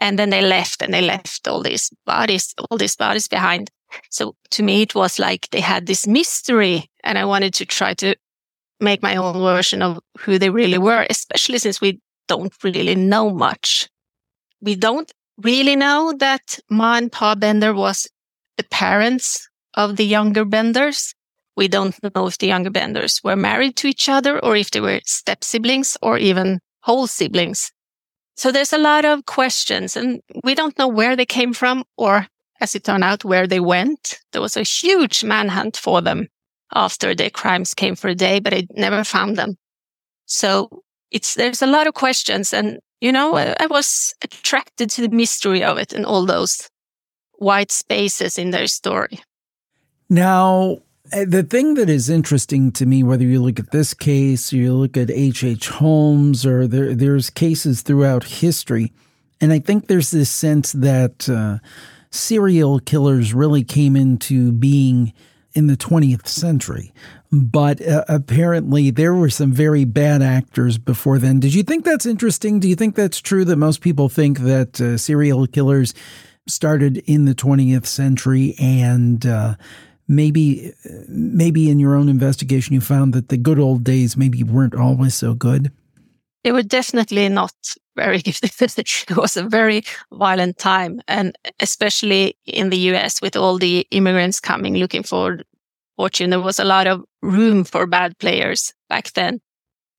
And 0.00 0.18
then 0.18 0.30
they 0.30 0.42
left 0.42 0.80
and 0.82 0.94
they 0.94 1.02
left 1.02 1.48
all 1.48 1.62
these 1.62 1.90
bodies, 2.06 2.54
all 2.70 2.78
these 2.78 2.96
bodies 2.96 3.28
behind. 3.28 3.70
So 4.10 4.36
to 4.50 4.62
me, 4.62 4.82
it 4.82 4.94
was 4.94 5.18
like 5.18 5.48
they 5.50 5.60
had 5.60 5.86
this 5.86 6.06
mystery 6.06 6.90
and 7.02 7.18
I 7.18 7.24
wanted 7.24 7.54
to 7.54 7.66
try 7.66 7.94
to 7.94 8.14
make 8.80 9.02
my 9.02 9.16
own 9.16 9.34
version 9.34 9.82
of 9.82 9.98
who 10.18 10.38
they 10.38 10.50
really 10.50 10.78
were, 10.78 11.06
especially 11.10 11.58
since 11.58 11.80
we 11.80 12.00
don't 12.28 12.52
really 12.62 12.94
know 12.94 13.30
much. 13.30 13.88
We 14.60 14.76
don't 14.76 15.10
really 15.38 15.76
know 15.76 16.14
that 16.18 16.58
Ma 16.70 16.96
and 16.96 17.10
Pa 17.10 17.34
Bender 17.34 17.74
was 17.74 18.06
the 18.58 18.64
parents 18.64 19.48
of 19.74 19.96
the 19.96 20.04
younger 20.04 20.44
Benders. 20.44 21.14
We 21.56 21.68
don't 21.68 21.96
know 22.02 22.26
if 22.26 22.36
the 22.38 22.48
younger 22.48 22.70
Benders 22.70 23.20
were 23.24 23.36
married 23.36 23.76
to 23.76 23.88
each 23.88 24.08
other 24.08 24.38
or 24.38 24.54
if 24.56 24.70
they 24.70 24.80
were 24.80 25.00
step 25.06 25.42
siblings 25.42 25.96
or 26.02 26.18
even 26.18 26.60
whole 26.80 27.06
siblings. 27.06 27.72
So 28.36 28.52
there's 28.52 28.72
a 28.72 28.78
lot 28.78 29.04
of 29.04 29.26
questions 29.26 29.96
and 29.96 30.20
we 30.44 30.54
don't 30.54 30.78
know 30.78 30.88
where 30.88 31.16
they 31.16 31.26
came 31.26 31.52
from 31.54 31.84
or 31.96 32.26
as 32.60 32.74
it 32.74 32.84
turned 32.84 33.04
out, 33.04 33.24
where 33.24 33.46
they 33.46 33.60
went. 33.60 34.18
There 34.32 34.42
was 34.42 34.56
a 34.56 34.62
huge 34.62 35.24
manhunt 35.24 35.76
for 35.76 36.00
them 36.00 36.28
after 36.74 37.14
their 37.14 37.30
crimes 37.30 37.74
came 37.74 37.94
for 37.94 38.08
a 38.08 38.14
day, 38.14 38.40
but 38.40 38.52
I 38.52 38.66
never 38.72 39.04
found 39.04 39.36
them. 39.36 39.56
So 40.26 40.82
it's, 41.10 41.34
there's 41.34 41.62
a 41.62 41.66
lot 41.66 41.86
of 41.86 41.94
questions 41.94 42.52
and, 42.52 42.78
you 43.00 43.12
know, 43.12 43.36
I 43.36 43.66
was 43.66 44.12
attracted 44.22 44.90
to 44.90 45.02
the 45.02 45.16
mystery 45.16 45.62
of 45.62 45.78
it 45.78 45.92
and 45.92 46.04
all 46.04 46.26
those 46.26 46.68
white 47.38 47.72
spaces 47.72 48.38
in 48.38 48.50
their 48.50 48.66
story. 48.66 49.20
Now, 50.10 50.78
eh, 51.12 51.24
the 51.26 51.42
thing 51.42 51.74
that 51.74 51.88
is 51.88 52.08
interesting 52.08 52.72
to 52.72 52.86
me, 52.86 53.02
whether 53.02 53.24
you 53.24 53.42
look 53.42 53.58
at 53.58 53.70
this 53.70 53.94
case 53.94 54.52
or 54.52 54.56
you 54.56 54.74
look 54.74 54.96
at 54.96 55.10
H.H. 55.10 55.44
H. 55.44 55.68
Holmes 55.68 56.46
or 56.46 56.66
there, 56.66 56.94
there's 56.94 57.30
cases 57.30 57.82
throughout 57.82 58.24
history, 58.24 58.92
and 59.40 59.52
I 59.52 59.58
think 59.58 59.86
there's 59.86 60.10
this 60.10 60.30
sense 60.30 60.72
that 60.72 61.28
uh, 61.28 61.58
serial 62.10 62.80
killers 62.80 63.34
really 63.34 63.64
came 63.64 63.96
into 63.96 64.52
being 64.52 65.12
in 65.52 65.66
the 65.66 65.76
20th 65.76 66.26
century. 66.26 66.92
But 67.30 67.86
uh, 67.86 68.04
apparently, 68.08 68.90
there 68.90 69.14
were 69.14 69.28
some 69.28 69.52
very 69.52 69.84
bad 69.84 70.22
actors 70.22 70.78
before 70.78 71.18
then. 71.18 71.40
Did 71.40 71.52
you 71.52 71.62
think 71.62 71.84
that's 71.84 72.06
interesting? 72.06 72.58
Do 72.58 72.68
you 72.68 72.74
think 72.74 72.94
that's 72.94 73.20
true 73.20 73.44
that 73.44 73.56
most 73.56 73.82
people 73.82 74.08
think 74.08 74.38
that 74.40 74.80
uh, 74.80 74.96
serial 74.96 75.46
killers 75.46 75.92
started 76.48 76.98
in 77.06 77.24
the 77.24 77.34
20th 77.34 77.86
century 77.86 78.54
and 78.58 79.24
uh, 79.26 79.54
maybe 80.08 80.72
maybe 81.06 81.70
in 81.70 81.78
your 81.78 81.94
own 81.94 82.08
investigation 82.08 82.74
you 82.74 82.80
found 82.80 83.12
that 83.12 83.28
the 83.28 83.36
good 83.36 83.58
old 83.58 83.84
days 83.84 84.16
maybe 84.16 84.42
weren't 84.42 84.74
always 84.74 85.14
so 85.14 85.34
good? 85.34 85.70
They 86.44 86.52
were 86.52 86.62
definitely 86.62 87.28
not 87.28 87.52
very 87.96 88.18
good 88.22 88.38
it 88.44 89.16
was 89.16 89.36
a 89.36 89.42
very 89.42 89.82
violent 90.12 90.56
time 90.58 91.00
and 91.08 91.36
especially 91.60 92.36
in 92.46 92.70
the 92.70 92.78
us 92.78 93.20
with 93.20 93.36
all 93.36 93.58
the 93.58 93.86
immigrants 93.90 94.40
coming 94.40 94.76
looking 94.76 95.02
for 95.02 95.38
fortune 95.96 96.30
there 96.30 96.40
was 96.40 96.60
a 96.60 96.64
lot 96.64 96.86
of 96.86 97.04
room 97.22 97.64
for 97.64 97.86
bad 97.86 98.16
players 98.18 98.72
back 98.88 99.12
then. 99.14 99.40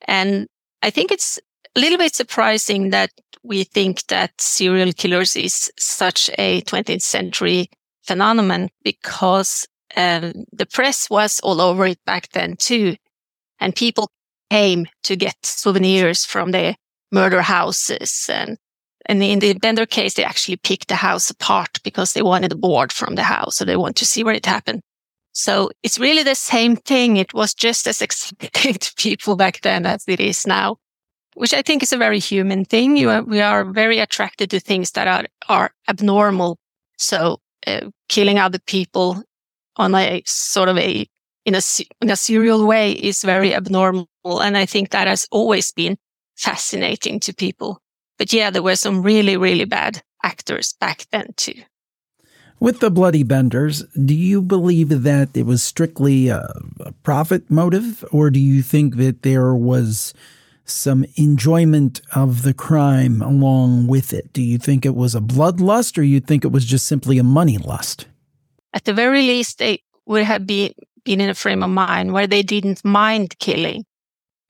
And 0.08 0.48
i 0.82 0.90
think 0.90 1.12
it's 1.12 1.40
a 1.76 1.80
little 1.80 1.98
bit 1.98 2.16
surprising 2.16 2.90
that 2.90 3.12
we 3.44 3.64
think 3.64 4.06
that 4.08 4.40
serial 4.40 4.92
killers 4.92 5.36
is 5.36 5.72
such 5.78 6.30
a 6.38 6.62
20th 6.62 7.02
century 7.02 7.70
phenomenon 8.04 8.70
because 8.84 9.68
um, 9.96 10.46
the 10.52 10.66
press 10.66 11.10
was 11.10 11.40
all 11.42 11.62
over 11.62 11.86
it 11.86 12.00
back 12.06 12.30
then 12.32 12.56
too. 12.58 12.96
And 13.60 13.76
people 13.76 14.12
came 14.50 14.88
to 15.04 15.16
get 15.16 15.36
souvenirs 15.44 16.26
from 16.26 16.52
the 16.52 16.76
murder 17.12 17.42
houses. 17.42 18.30
And, 18.32 18.58
and 19.06 19.24
in 19.24 19.40
the 19.40 19.54
Bender 19.54 19.86
case, 19.86 20.14
they 20.14 20.24
actually 20.24 20.58
picked 20.58 20.88
the 20.88 20.96
house 20.96 21.30
apart 21.30 21.80
because 21.84 22.14
they 22.14 22.22
wanted 22.22 22.52
a 22.52 22.58
board 22.58 22.92
from 22.92 23.16
the 23.16 23.24
house. 23.24 23.58
So 23.58 23.66
they 23.66 23.78
want 23.78 23.96
to 23.98 24.06
see 24.06 24.24
where 24.24 24.36
it 24.36 24.46
happened. 24.46 24.82
So 25.32 25.70
it's 25.84 26.00
really 26.00 26.24
the 26.24 26.36
same 26.36 26.76
thing. 26.76 27.18
It 27.18 27.34
was 27.34 27.54
just 27.54 27.88
as 27.88 28.02
exciting 28.02 28.74
to 28.76 28.94
people 28.96 29.36
back 29.36 29.62
then 29.62 29.86
as 29.86 30.04
it 30.08 30.20
is 30.20 30.46
now, 30.46 30.78
which 31.40 31.54
I 31.54 31.62
think 31.62 31.82
is 31.82 31.94
a 31.94 31.98
very 31.98 32.20
human 32.20 32.66
thing. 32.66 33.08
Are, 33.08 33.24
we 33.24 33.40
are 33.40 33.64
very 33.64 34.00
attracted 34.00 34.50
to 34.50 34.60
things 34.60 34.92
that 34.92 35.08
are, 35.08 35.26
are 35.48 35.72
abnormal. 35.88 36.58
So 36.98 37.40
uh, 37.66 37.92
killing 38.10 38.38
other 38.38 38.60
people 38.60 39.24
on 39.78 39.96
a 39.96 40.22
sort 40.26 40.68
of 40.68 40.78
a 40.78 41.08
in 41.46 41.56
a 41.56 41.62
in 42.02 42.10
a 42.10 42.18
serial 42.18 42.68
way 42.68 42.92
is 42.92 43.24
very 43.24 43.56
abnormal, 43.56 44.08
and 44.26 44.58
I 44.58 44.66
think 44.66 44.90
that 44.90 45.08
has 45.08 45.28
always 45.32 45.72
been 45.72 45.98
fascinating 46.36 47.22
to 47.22 47.34
people. 47.34 47.80
But 48.18 48.34
yeah, 48.34 48.50
there 48.50 48.64
were 48.64 48.76
some 48.76 49.02
really 49.02 49.38
really 49.38 49.66
bad 49.66 50.04
actors 50.22 50.76
back 50.82 51.06
then 51.12 51.28
too. 51.38 51.64
With 52.60 52.82
the 52.82 52.92
Bloody 52.92 53.24
Benders, 53.24 53.86
do 53.94 54.14
you 54.14 54.42
believe 54.42 55.04
that 55.04 55.30
it 55.38 55.46
was 55.46 55.64
strictly 55.64 56.28
a, 56.28 56.46
a 56.82 56.92
profit 57.04 57.50
motive, 57.50 58.04
or 58.12 58.30
do 58.30 58.42
you 58.42 58.62
think 58.62 58.98
that 58.98 59.22
there 59.22 59.56
was 59.56 60.14
some 60.70 61.06
enjoyment 61.16 62.02
of 62.16 62.44
the 62.44 62.54
crime 62.54 63.22
along 63.22 63.88
with 63.88 64.14
it? 64.14 64.32
Do 64.34 64.42
you 64.42 64.58
think 64.58 64.86
it 64.86 64.96
was 64.96 65.16
a 65.16 65.22
bloodlust, 65.22 65.98
or 65.98 66.04
you 66.04 66.20
think 66.20 66.46
it 66.46 66.52
was 66.52 66.66
just 66.66 66.88
simply 66.88 67.18
a 67.18 67.24
money 67.24 67.58
lust? 67.58 68.08
At 68.74 68.86
the 68.86 68.94
very 68.94 69.24
least, 69.24 69.58
they 69.58 69.84
would 70.06 70.24
have 70.24 70.46
been, 70.46 70.74
been 71.04 71.22
in 71.22 71.30
a 71.30 71.34
frame 71.34 71.64
of 71.64 71.70
mind 71.70 72.14
where 72.14 72.28
they 72.28 72.44
didn't 72.44 72.84
mind 72.86 73.38
killing. 73.40 73.86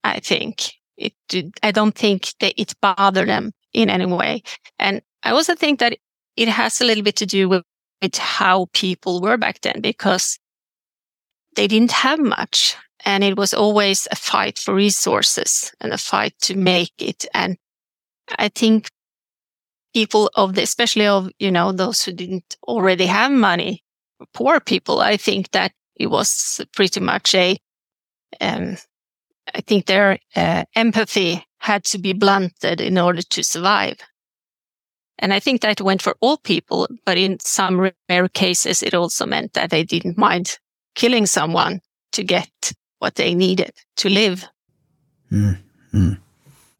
I 0.04 0.20
think 0.20 0.72
it. 0.96 1.14
I 1.62 1.70
don't 1.72 1.94
think 1.94 2.34
that 2.40 2.54
it 2.56 2.74
bothered 2.80 3.28
them 3.28 3.52
in 3.72 3.90
any 3.90 4.06
way, 4.06 4.42
and 4.78 5.02
I 5.22 5.30
also 5.30 5.54
think 5.54 5.80
that 5.80 5.96
it 6.36 6.48
has 6.48 6.80
a 6.80 6.84
little 6.84 7.04
bit 7.04 7.16
to 7.16 7.26
do 7.26 7.48
with, 7.48 7.64
with 8.00 8.16
how 8.16 8.66
people 8.72 9.20
were 9.20 9.36
back 9.36 9.60
then 9.60 9.80
because 9.80 10.38
they 11.56 11.66
didn't 11.66 11.92
have 11.92 12.18
much 12.18 12.76
and 13.04 13.24
it 13.24 13.36
was 13.36 13.54
always 13.54 14.06
a 14.10 14.16
fight 14.16 14.58
for 14.58 14.74
resources 14.74 15.72
and 15.80 15.92
a 15.92 15.98
fight 15.98 16.34
to 16.42 16.56
make 16.56 16.92
it. 16.98 17.24
And 17.34 17.56
I 18.38 18.48
think 18.48 18.88
people 19.94 20.30
of 20.34 20.54
the, 20.54 20.62
especially 20.62 21.06
of, 21.06 21.30
you 21.38 21.50
know, 21.50 21.72
those 21.72 22.02
who 22.02 22.12
didn't 22.12 22.56
already 22.66 23.06
have 23.06 23.32
money, 23.32 23.82
poor 24.34 24.60
people, 24.60 25.00
I 25.00 25.16
think 25.16 25.50
that 25.52 25.72
it 25.96 26.08
was 26.08 26.60
pretty 26.74 27.00
much 27.00 27.34
a, 27.34 27.58
um, 28.40 28.76
I 29.54 29.60
think 29.62 29.86
their 29.86 30.18
uh, 30.36 30.64
empathy 30.74 31.44
had 31.58 31.84
to 31.84 31.98
be 31.98 32.12
blunted 32.12 32.80
in 32.80 32.98
order 32.98 33.22
to 33.22 33.44
survive. 33.44 33.98
And 35.18 35.34
I 35.34 35.40
think 35.40 35.60
that 35.60 35.80
went 35.82 36.00
for 36.00 36.16
all 36.20 36.38
people, 36.38 36.88
but 37.04 37.18
in 37.18 37.38
some 37.40 37.90
rare 38.08 38.28
cases, 38.28 38.82
it 38.82 38.94
also 38.94 39.26
meant 39.26 39.52
that 39.52 39.70
they 39.70 39.84
didn't 39.84 40.16
mind 40.16 40.58
killing 40.94 41.26
someone 41.26 41.80
to 42.12 42.24
get 42.24 42.72
what 43.00 43.16
they 43.16 43.34
needed 43.34 43.72
to 43.96 44.08
live. 44.08 44.46
Mm-hmm. 45.32 46.12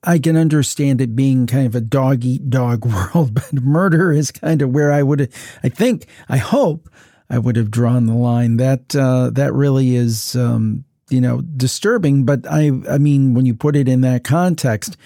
I 0.02 0.18
can 0.18 0.36
understand 0.36 1.00
it 1.00 1.14
being 1.14 1.46
kind 1.46 1.66
of 1.66 1.74
a 1.74 1.80
dog 1.80 2.24
eat 2.24 2.48
dog 2.48 2.86
world, 3.14 3.34
but 3.34 3.52
murder 3.52 4.12
is 4.12 4.30
kind 4.30 4.62
of 4.62 4.70
where 4.70 4.92
I 4.92 5.02
would, 5.02 5.32
I 5.62 5.68
think, 5.68 6.06
I 6.28 6.36
hope 6.36 6.88
I 7.28 7.38
would 7.38 7.56
have 7.56 7.70
drawn 7.70 8.06
the 8.06 8.14
line. 8.14 8.56
That 8.56 8.94
uh, 8.96 9.30
that 9.30 9.52
really 9.52 9.96
is, 9.96 10.34
um, 10.36 10.84
you 11.10 11.20
know, 11.20 11.40
disturbing. 11.40 12.24
But 12.24 12.46
I, 12.50 12.70
I 12.88 12.98
mean, 12.98 13.34
when 13.34 13.46
you 13.46 13.54
put 13.54 13.76
it 13.76 13.88
in 13.88 14.00
that 14.02 14.24
context, 14.24 14.96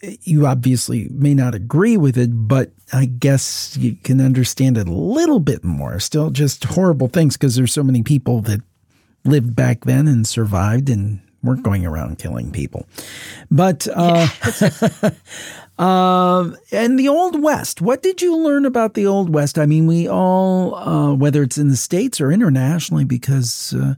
you 0.00 0.46
obviously 0.46 1.08
may 1.10 1.34
not 1.34 1.54
agree 1.54 1.96
with 1.96 2.16
it, 2.16 2.30
but 2.32 2.70
I 2.92 3.06
guess 3.06 3.76
you 3.76 3.96
can 3.96 4.20
understand 4.20 4.78
it 4.78 4.86
a 4.86 4.92
little 4.92 5.40
bit 5.40 5.64
more. 5.64 5.98
Still, 5.98 6.30
just 6.30 6.64
horrible 6.64 7.08
things 7.08 7.36
because 7.36 7.56
there's 7.56 7.72
so 7.72 7.82
many 7.82 8.02
people 8.02 8.40
that 8.42 8.60
lived 9.28 9.54
back 9.54 9.84
then 9.84 10.08
and 10.08 10.26
survived 10.26 10.88
and 10.88 11.20
weren't 11.42 11.62
going 11.62 11.86
around 11.86 12.18
killing 12.18 12.50
people. 12.50 12.86
But 13.50 13.86
uh, 13.94 14.28
yeah. 14.60 15.10
uh, 15.78 16.50
and 16.72 16.98
the 16.98 17.08
Old 17.08 17.42
West. 17.42 17.80
What 17.80 18.02
did 18.02 18.20
you 18.20 18.36
learn 18.36 18.64
about 18.64 18.94
the 18.94 19.06
Old 19.06 19.32
West? 19.32 19.58
I 19.58 19.66
mean, 19.66 19.86
we 19.86 20.08
all, 20.08 20.74
uh, 20.74 21.14
whether 21.14 21.42
it's 21.42 21.58
in 21.58 21.68
the 21.68 21.76
states 21.76 22.20
or 22.20 22.32
internationally, 22.32 23.04
because 23.04 23.74
uh, 23.74 23.94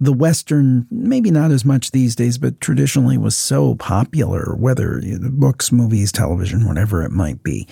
the 0.00 0.12
Western, 0.12 0.86
maybe 0.90 1.30
not 1.30 1.50
as 1.50 1.64
much 1.64 1.90
these 1.90 2.16
days, 2.16 2.38
but 2.38 2.60
traditionally 2.60 3.18
was 3.18 3.36
so 3.36 3.74
popular. 3.74 4.54
Whether 4.56 4.98
you 5.00 5.18
know, 5.18 5.28
books, 5.30 5.70
movies, 5.70 6.10
television, 6.10 6.66
whatever 6.66 7.02
it 7.02 7.12
might 7.12 7.42
be. 7.42 7.68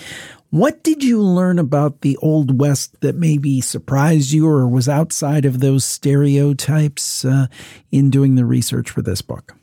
What 0.51 0.83
did 0.83 1.05
you 1.05 1.21
learn 1.21 1.59
about 1.59 2.01
the 2.01 2.17
Old 2.19 2.59
West 2.59 3.01
that 3.03 3.17
maybe 3.17 3.61
surprised 3.61 4.33
you 4.33 4.47
or 4.47 4.67
was 4.67 4.89
outside 4.89 5.45
of 5.45 5.61
those 5.61 5.85
stereotypes 5.85 7.25
uh, 7.25 7.49
in 7.93 8.09
doing 8.09 8.35
the 8.35 8.47
research 8.47 8.89
for 8.89 9.03
this 9.03 9.21
book? 9.21 9.55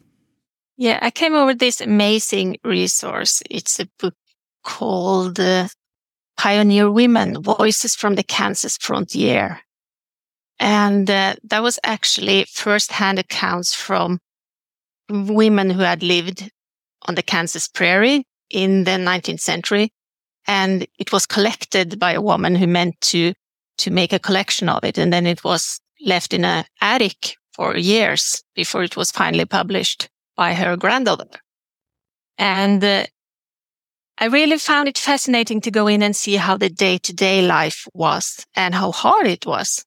Yeah, 0.77 0.99
I 1.01 1.09
came 1.09 1.33
over 1.33 1.55
this 1.55 1.81
amazing 1.81 2.57
resource. 2.63 3.41
It's 3.49 3.79
a 3.79 3.87
book 3.97 4.13
called 4.63 5.39
uh, 5.39 5.69
Pioneer 6.37 6.91
Women 6.91 7.41
Voices 7.41 7.95
from 7.95 8.13
the 8.13 8.23
Kansas 8.23 8.77
Frontier. 8.77 9.61
And 10.59 11.09
uh, 11.09 11.35
that 11.45 11.63
was 11.63 11.79
actually 11.83 12.45
firsthand 12.45 13.17
accounts 13.17 13.73
from 13.73 14.19
women 15.09 15.71
who 15.71 15.81
had 15.81 16.03
lived 16.03 16.51
on 17.07 17.15
the 17.15 17.23
Kansas 17.23 17.67
prairie 17.67 18.23
in 18.51 18.83
the 18.83 18.91
19th 18.91 19.39
century 19.39 19.91
and 20.47 20.85
it 20.99 21.11
was 21.11 21.25
collected 21.25 21.99
by 21.99 22.11
a 22.13 22.21
woman 22.21 22.55
who 22.55 22.67
meant 22.67 22.99
to 23.01 23.33
to 23.77 23.91
make 23.91 24.13
a 24.13 24.19
collection 24.19 24.69
of 24.69 24.83
it 24.83 24.97
and 24.97 25.11
then 25.11 25.25
it 25.25 25.43
was 25.43 25.79
left 26.05 26.33
in 26.33 26.45
an 26.45 26.65
attic 26.81 27.35
for 27.53 27.75
years 27.75 28.43
before 28.55 28.83
it 28.83 28.95
was 28.95 29.11
finally 29.11 29.45
published 29.45 30.09
by 30.35 30.53
her 30.53 30.77
granddaughter 30.77 31.39
and 32.37 32.83
uh, 32.83 33.05
I 34.17 34.25
really 34.25 34.57
found 34.57 34.87
it 34.87 34.97
fascinating 34.97 35.59
to 35.61 35.71
go 35.71 35.87
in 35.87 36.01
and 36.01 36.15
see 36.15 36.35
how 36.35 36.57
the 36.57 36.69
day 36.69 36.97
to 36.99 37.13
day 37.13 37.41
life 37.41 37.85
was 37.93 38.45
and 38.55 38.73
how 38.73 38.91
hard 38.91 39.27
it 39.27 39.45
was, 39.45 39.83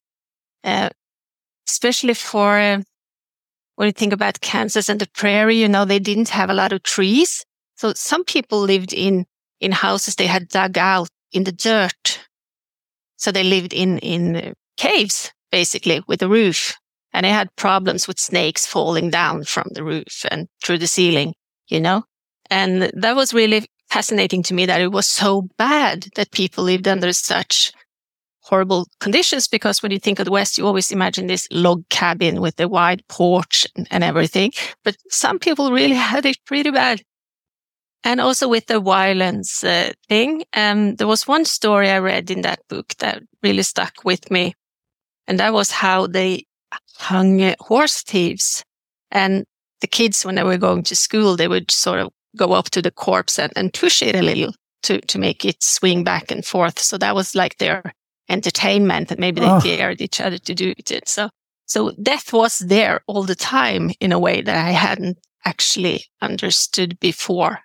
uh, 0.63 0.89
especially 1.67 2.13
for 2.13 2.59
uh, 2.59 2.81
when 3.75 3.87
you 3.87 3.91
think 3.91 4.13
about 4.13 4.41
Kansas 4.41 4.87
and 4.87 4.99
the 4.99 5.07
prairie, 5.15 5.55
you 5.55 5.67
know, 5.67 5.83
they 5.85 5.99
didn't 5.99 6.29
have 6.29 6.49
a 6.49 6.53
lot 6.53 6.73
of 6.73 6.83
trees. 6.83 7.43
So 7.75 7.93
some 7.93 8.23
people 8.23 8.59
lived 8.59 8.93
in 8.93 9.25
in 9.59 9.71
houses 9.71 10.15
they 10.15 10.27
had 10.27 10.47
dug 10.47 10.77
out 10.77 11.09
in 11.31 11.43
the 11.43 11.51
dirt. 11.51 12.19
So 13.17 13.31
they 13.31 13.43
lived 13.43 13.73
in, 13.73 13.99
in 13.99 14.35
uh, 14.35 14.53
caves, 14.77 15.31
basically, 15.51 16.01
with 16.07 16.21
a 16.21 16.29
roof. 16.29 16.75
And 17.11 17.25
they 17.25 17.31
had 17.31 17.55
problems 17.55 18.07
with 18.07 18.19
snakes 18.19 18.65
falling 18.65 19.09
down 19.09 19.43
from 19.43 19.67
the 19.71 19.83
roof 19.83 20.25
and 20.31 20.47
through 20.63 20.77
the 20.77 20.87
ceiling, 20.87 21.33
you 21.67 21.79
know? 21.79 22.03
And 22.49 22.91
that 22.93 23.15
was 23.15 23.33
really 23.33 23.65
fascinating 23.89 24.43
to 24.43 24.53
me 24.53 24.65
that 24.67 24.81
it 24.81 24.91
was 24.91 25.07
so 25.07 25.47
bad 25.57 26.07
that 26.15 26.31
people 26.31 26.63
lived 26.63 26.87
under 26.87 27.11
such 27.11 27.71
horrible 28.41 28.87
conditions 28.99 29.47
because 29.47 29.81
when 29.81 29.91
you 29.91 29.99
think 29.99 30.19
of 30.19 30.25
the 30.25 30.31
West, 30.31 30.57
you 30.57 30.65
always 30.65 30.91
imagine 30.91 31.27
this 31.27 31.47
log 31.51 31.87
cabin 31.89 32.41
with 32.41 32.55
the 32.55 32.67
wide 32.67 33.03
porch 33.07 33.67
and 33.91 34.03
everything. 34.03 34.51
But 34.83 34.97
some 35.09 35.39
people 35.39 35.71
really 35.71 35.95
had 35.95 36.25
it 36.25 36.37
pretty 36.45 36.71
bad. 36.71 37.01
And 38.03 38.21
also 38.21 38.47
with 38.47 38.67
the 38.67 38.79
violence 38.79 39.63
uh, 39.63 39.91
thing, 40.07 40.43
um, 40.53 40.95
there 40.95 41.07
was 41.07 41.27
one 41.27 41.45
story 41.45 41.89
I 41.89 41.99
read 41.99 42.31
in 42.31 42.41
that 42.41 42.59
book 42.69 42.93
that 42.99 43.21
really 43.43 43.63
stuck 43.63 44.05
with 44.05 44.31
me. 44.31 44.55
And 45.27 45.39
that 45.39 45.53
was 45.53 45.71
how 45.71 46.07
they 46.07 46.45
hung 46.95 47.41
uh, 47.41 47.55
horse 47.59 48.01
thieves. 48.01 48.63
And 49.11 49.45
the 49.81 49.87
kids, 49.87 50.25
when 50.25 50.35
they 50.35 50.43
were 50.43 50.57
going 50.57 50.83
to 50.83 50.95
school, 50.95 51.35
they 51.35 51.47
would 51.47 51.71
sort 51.71 51.99
of 51.99 52.09
go 52.37 52.53
up 52.53 52.69
to 52.71 52.81
the 52.81 52.91
corpse 52.91 53.37
and, 53.37 53.51
and 53.55 53.73
push 53.73 54.01
it 54.01 54.15
a 54.15 54.21
little 54.21 54.53
to, 54.83 55.01
to 55.01 55.19
make 55.19 55.43
it 55.43 55.61
swing 55.61 56.03
back 56.03 56.31
and 56.31 56.45
forth. 56.45 56.79
So 56.79 56.97
that 56.97 57.15
was 57.15 57.35
like 57.35 57.57
their 57.57 57.93
entertainment 58.29 59.11
and 59.11 59.19
maybe 59.19 59.41
they 59.41 59.49
oh. 59.49 59.59
dared 59.59 60.01
each 60.01 60.21
other 60.21 60.37
to 60.37 60.55
do 60.55 60.73
it. 60.77 61.09
So, 61.09 61.29
so 61.65 61.91
death 62.01 62.31
was 62.31 62.59
there 62.59 63.01
all 63.07 63.23
the 63.23 63.35
time 63.35 63.91
in 63.99 64.11
a 64.11 64.19
way 64.19 64.41
that 64.41 64.65
I 64.65 64.71
hadn't 64.71 65.17
actually 65.45 66.05
understood 66.21 66.99
before 66.99 67.59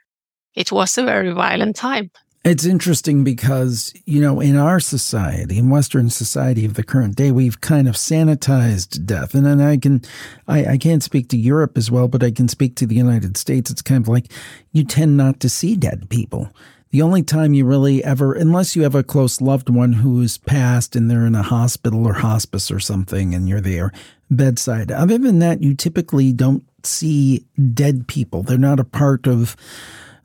it 0.54 0.73
was 0.73 0.96
a 0.99 1.04
very 1.04 1.32
violent 1.32 1.76
time. 1.76 2.11
It's 2.44 2.66
interesting 2.66 3.25
because, 3.25 3.94
you 4.04 4.20
know, 4.20 4.38
in 4.38 4.56
our 4.56 4.78
society, 4.78 5.56
in 5.56 5.70
Western 5.70 6.11
society 6.11 6.66
of 6.66 6.75
the 6.75 6.82
current 6.82 7.16
day, 7.16 7.30
we've 7.30 7.62
kind 7.62 7.88
of 7.88 7.94
sanitized 7.94 9.06
death. 9.06 9.34
And 9.34 9.46
then 9.46 9.62
I 9.62 9.78
can, 9.78 10.02
I, 10.46 10.73
I 10.73 10.78
can't 10.78 11.02
speak 11.02 11.28
to 11.30 11.38
Europe 11.38 11.78
as 11.78 11.90
well, 11.90 12.06
but 12.06 12.23
I 12.23 12.30
can 12.30 12.49
speak 12.49 12.76
to 12.76 12.87
the 12.87 12.96
United 12.96 13.38
States. 13.38 13.70
It's 13.70 13.80
kind 13.80 14.04
of 14.04 14.08
like 14.08 14.30
you 14.73 14.84
tend 14.84 15.16
not 15.16 15.40
to 15.40 15.49
see 15.49 15.75
dead 15.75 16.11
people 16.11 16.50
the 16.94 17.02
only 17.02 17.25
time 17.25 17.54
you 17.54 17.64
really 17.64 18.04
ever, 18.04 18.34
unless 18.34 18.76
you 18.76 18.84
have 18.84 18.94
a 18.94 19.02
close 19.02 19.40
loved 19.40 19.68
one 19.68 19.94
who 19.94 20.20
is 20.20 20.38
passed 20.38 20.94
and 20.94 21.11
they're 21.11 21.26
in 21.26 21.34
a 21.34 21.42
hospital 21.42 22.06
or 22.06 22.12
hospice 22.12 22.70
or 22.70 22.78
something 22.78 23.34
and 23.34 23.49
you're 23.49 23.61
there 23.61 23.90
bedside. 24.30 24.92
Other 24.92 25.18
than 25.18 25.40
that, 25.40 25.61
you 25.61 25.75
typically 25.75 26.32
don't 26.32 26.62
see 26.84 27.44
dead 27.73 28.06
people. 28.06 28.44
They're 28.44 28.58
not 28.58 28.78
a 28.78 28.84
part 28.84 29.26
of 29.26 29.56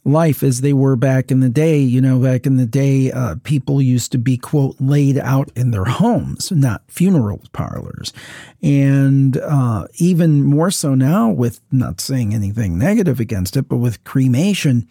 life 0.03 0.43
as 0.43 0.61
they 0.61 0.73
were 0.73 0.95
back 0.95 1.31
in 1.31 1.39
the 1.39 1.49
day. 1.49 1.79
You 1.79 2.01
know, 2.01 2.19
back 2.19 2.45
in 2.45 2.57
the 2.57 2.65
day, 2.65 3.11
uh, 3.11 3.35
people 3.43 3.81
used 3.81 4.11
to 4.11 4.17
be, 4.17 4.37
quote, 4.37 4.75
laid 4.79 5.17
out 5.17 5.51
in 5.55 5.71
their 5.71 5.85
homes, 5.85 6.51
not 6.51 6.83
funeral 6.87 7.41
parlors. 7.53 8.13
And 8.61 9.37
uh, 9.37 9.87
even 9.95 10.43
more 10.43 10.71
so 10.71 10.95
now, 10.95 11.29
with 11.29 11.61
not 11.71 12.01
saying 12.01 12.33
anything 12.33 12.77
negative 12.77 13.19
against 13.19 13.57
it, 13.57 13.69
but 13.69 13.77
with 13.77 14.03
cremation, 14.03 14.87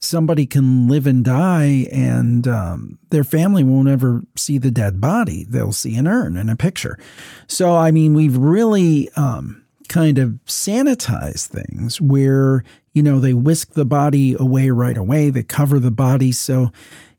somebody 0.00 0.46
can 0.46 0.88
live 0.88 1.06
and 1.06 1.24
die 1.24 1.86
and 1.90 2.46
um, 2.46 2.98
their 3.10 3.24
family 3.24 3.64
won't 3.64 3.88
ever 3.88 4.22
see 4.36 4.58
the 4.58 4.70
dead 4.70 5.00
body. 5.00 5.44
They'll 5.48 5.72
see 5.72 5.96
an 5.96 6.06
urn 6.06 6.36
and 6.36 6.50
a 6.50 6.56
picture. 6.56 6.98
So, 7.46 7.74
I 7.74 7.90
mean, 7.90 8.14
we've 8.14 8.36
really. 8.36 9.10
Um, 9.16 9.64
kind 9.88 10.18
of 10.18 10.38
sanitized 10.46 11.46
things 11.46 12.00
where 12.00 12.62
you 12.98 13.04
know, 13.04 13.20
they 13.20 13.32
whisk 13.32 13.74
the 13.74 13.84
body 13.84 14.34
away 14.40 14.70
right 14.70 14.96
away, 14.96 15.30
they 15.30 15.44
cover 15.44 15.78
the 15.78 15.92
body. 15.92 16.32
So, 16.32 16.72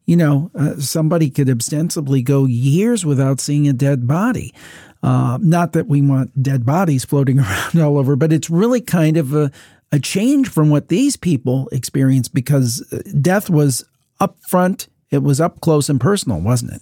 you 0.06 0.18
know, 0.18 0.52
uh, 0.54 0.76
somebody 0.76 1.30
could 1.30 1.50
ostensibly 1.50 2.22
go 2.22 2.44
years 2.44 3.06
without 3.06 3.40
seeing 3.40 3.66
a 3.66 3.72
dead 3.72 4.06
body. 4.06 4.54
Uh, 5.02 5.38
not 5.42 5.72
that 5.72 5.88
we 5.88 6.02
want 6.02 6.44
dead 6.44 6.66
bodies 6.66 7.06
floating 7.06 7.40
around 7.40 7.80
all 7.80 7.98
over, 7.98 8.18
but 8.18 8.34
it's 8.34 8.50
really 8.50 8.82
kind 8.82 9.16
of 9.16 9.34
a, 9.34 9.50
a 9.94 10.00
change 10.00 10.50
from 10.50 10.70
what 10.70 10.90
these 10.90 11.16
people 11.16 11.70
experienced 11.72 12.34
because 12.34 12.86
uh, 12.92 13.00
death 13.22 13.50
was 13.50 13.86
up 14.20 14.36
front, 14.42 14.90
it 15.12 15.24
was 15.24 15.40
up 15.40 15.62
close 15.62 15.88
and 15.88 16.02
personal, 16.02 16.42
wasn't 16.42 16.74
it? 16.74 16.82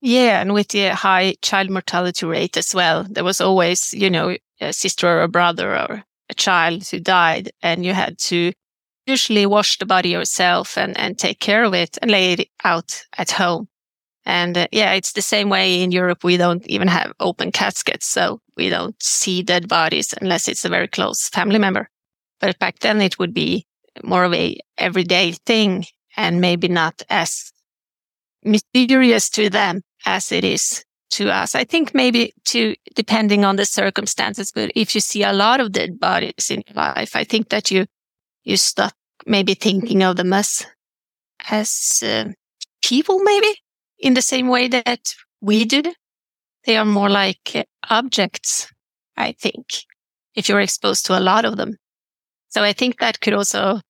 Yeah, 0.00 0.40
and 0.40 0.54
with 0.54 0.70
the 0.70 0.88
high 0.88 1.36
child 1.40 1.70
mortality 1.70 2.26
rate 2.26 2.56
as 2.56 2.74
well, 2.74 3.06
there 3.08 3.22
was 3.22 3.40
always, 3.40 3.94
you 3.94 4.10
know, 4.10 4.36
a 4.60 4.72
sister 4.72 5.06
or 5.06 5.22
a 5.22 5.28
brother 5.28 5.72
or 5.72 6.02
a 6.34 6.42
child 6.42 6.88
who 6.88 6.98
died 7.00 7.50
and 7.62 7.84
you 7.84 7.94
had 7.94 8.18
to 8.18 8.52
usually 9.06 9.46
wash 9.46 9.78
the 9.78 9.86
body 9.86 10.08
yourself 10.10 10.78
and, 10.78 10.98
and 10.98 11.18
take 11.18 11.38
care 11.38 11.64
of 11.64 11.74
it 11.74 11.98
and 12.00 12.10
lay 12.10 12.32
it 12.32 12.48
out 12.64 13.02
at 13.18 13.30
home. 13.30 13.68
And 14.26 14.56
uh, 14.56 14.66
yeah, 14.72 14.92
it's 14.92 15.12
the 15.12 15.22
same 15.22 15.50
way 15.50 15.82
in 15.82 15.92
Europe. 15.92 16.24
We 16.24 16.36
don't 16.36 16.66
even 16.66 16.88
have 16.88 17.12
open 17.20 17.52
caskets. 17.52 18.06
So 18.06 18.40
we 18.56 18.70
don't 18.70 18.96
see 19.02 19.42
dead 19.42 19.68
bodies 19.68 20.14
unless 20.20 20.48
it's 20.48 20.64
a 20.64 20.70
very 20.70 20.88
close 20.88 21.28
family 21.28 21.58
member. 21.58 21.88
But 22.40 22.58
back 22.58 22.78
then 22.80 23.00
it 23.00 23.18
would 23.18 23.34
be 23.34 23.66
more 24.02 24.24
of 24.24 24.32
a 24.32 24.58
everyday 24.78 25.32
thing 25.46 25.84
and 26.16 26.40
maybe 26.40 26.68
not 26.68 27.02
as 27.10 27.52
mysterious 28.42 29.28
to 29.30 29.50
them 29.50 29.82
as 30.06 30.32
it 30.32 30.44
is 30.44 30.84
to 31.14 31.30
us. 31.30 31.54
I 31.54 31.64
think 31.64 31.94
maybe 31.94 32.34
to 32.46 32.74
depending 32.94 33.44
on 33.44 33.56
the 33.56 33.64
circumstances, 33.64 34.52
but 34.52 34.70
if 34.74 34.94
you 34.94 35.00
see 35.00 35.22
a 35.22 35.32
lot 35.32 35.60
of 35.60 35.72
dead 35.72 35.98
bodies 35.98 36.50
in 36.50 36.62
your 36.66 36.74
life, 36.74 37.16
I 37.16 37.24
think 37.24 37.48
that 37.48 37.70
you 37.70 37.86
you 38.42 38.56
stop 38.56 38.92
maybe 39.26 39.54
thinking 39.54 40.02
of 40.02 40.16
them 40.16 40.32
as 40.32 40.66
as 41.48 42.02
uh, 42.02 42.32
people, 42.82 43.20
maybe 43.20 43.62
in 43.98 44.14
the 44.14 44.22
same 44.22 44.48
way 44.48 44.68
that 44.68 45.14
we 45.40 45.64
do. 45.64 45.82
They 46.66 46.76
are 46.76 46.84
more 46.84 47.10
like 47.10 47.52
uh, 47.54 47.64
objects, 47.90 48.68
I 49.16 49.32
think, 49.32 49.66
if 50.34 50.48
you're 50.48 50.60
exposed 50.60 51.06
to 51.06 51.18
a 51.18 51.20
lot 51.20 51.44
of 51.44 51.56
them. 51.56 51.76
So 52.48 52.62
I 52.62 52.72
think 52.72 52.98
that 52.98 53.20
could 53.20 53.34
also 53.34 53.80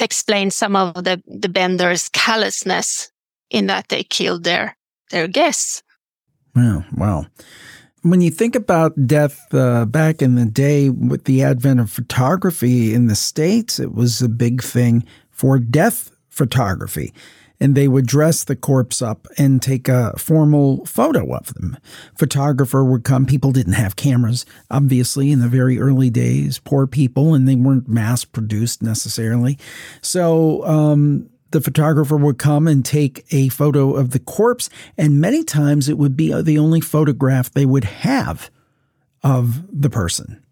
explain 0.00 0.50
some 0.50 0.76
of 0.76 1.04
the, 1.04 1.22
the 1.26 1.48
benders' 1.48 2.08
callousness 2.08 3.10
in 3.50 3.66
that 3.66 3.88
they 3.88 4.04
killed 4.04 4.44
their, 4.44 4.76
their 5.10 5.28
guests. 5.28 5.82
Wow, 6.54 6.84
wow. 6.96 7.26
When 8.02 8.20
you 8.20 8.30
think 8.30 8.54
about 8.54 9.06
death 9.06 9.52
uh, 9.54 9.86
back 9.86 10.20
in 10.20 10.34
the 10.34 10.44
day 10.44 10.90
with 10.90 11.24
the 11.24 11.42
advent 11.42 11.80
of 11.80 11.90
photography 11.90 12.92
in 12.92 13.06
the 13.06 13.16
States, 13.16 13.80
it 13.80 13.94
was 13.94 14.20
a 14.20 14.28
big 14.28 14.62
thing 14.62 15.04
for 15.30 15.58
death 15.58 16.10
photography. 16.28 17.14
And 17.60 17.74
they 17.74 17.88
would 17.88 18.06
dress 18.06 18.44
the 18.44 18.56
corpse 18.56 19.00
up 19.00 19.26
and 19.38 19.62
take 19.62 19.88
a 19.88 20.12
formal 20.18 20.84
photo 20.84 21.34
of 21.34 21.54
them. 21.54 21.78
Photographer 22.18 22.84
would 22.84 23.04
come. 23.04 23.24
People 23.24 23.52
didn't 23.52 23.74
have 23.74 23.96
cameras, 23.96 24.44
obviously, 24.70 25.30
in 25.30 25.40
the 25.40 25.48
very 25.48 25.78
early 25.78 26.10
days. 26.10 26.58
Poor 26.58 26.86
people, 26.86 27.32
and 27.32 27.48
they 27.48 27.54
weren't 27.54 27.88
mass 27.88 28.24
produced 28.24 28.82
necessarily. 28.82 29.56
So 30.02 30.66
um, 30.66 31.30
the 31.54 31.60
photographer 31.60 32.16
would 32.16 32.36
come 32.36 32.68
and 32.68 32.84
take 32.84 33.24
a 33.30 33.48
photo 33.48 33.94
of 33.94 34.10
the 34.10 34.18
corpse, 34.18 34.68
and 34.98 35.20
many 35.20 35.42
times 35.42 35.88
it 35.88 35.96
would 35.96 36.16
be 36.16 36.42
the 36.42 36.58
only 36.58 36.80
photograph 36.80 37.50
they 37.50 37.64
would 37.64 37.84
have 37.84 38.50
of 39.22 39.64
the 39.72 39.88
person. 39.88 40.42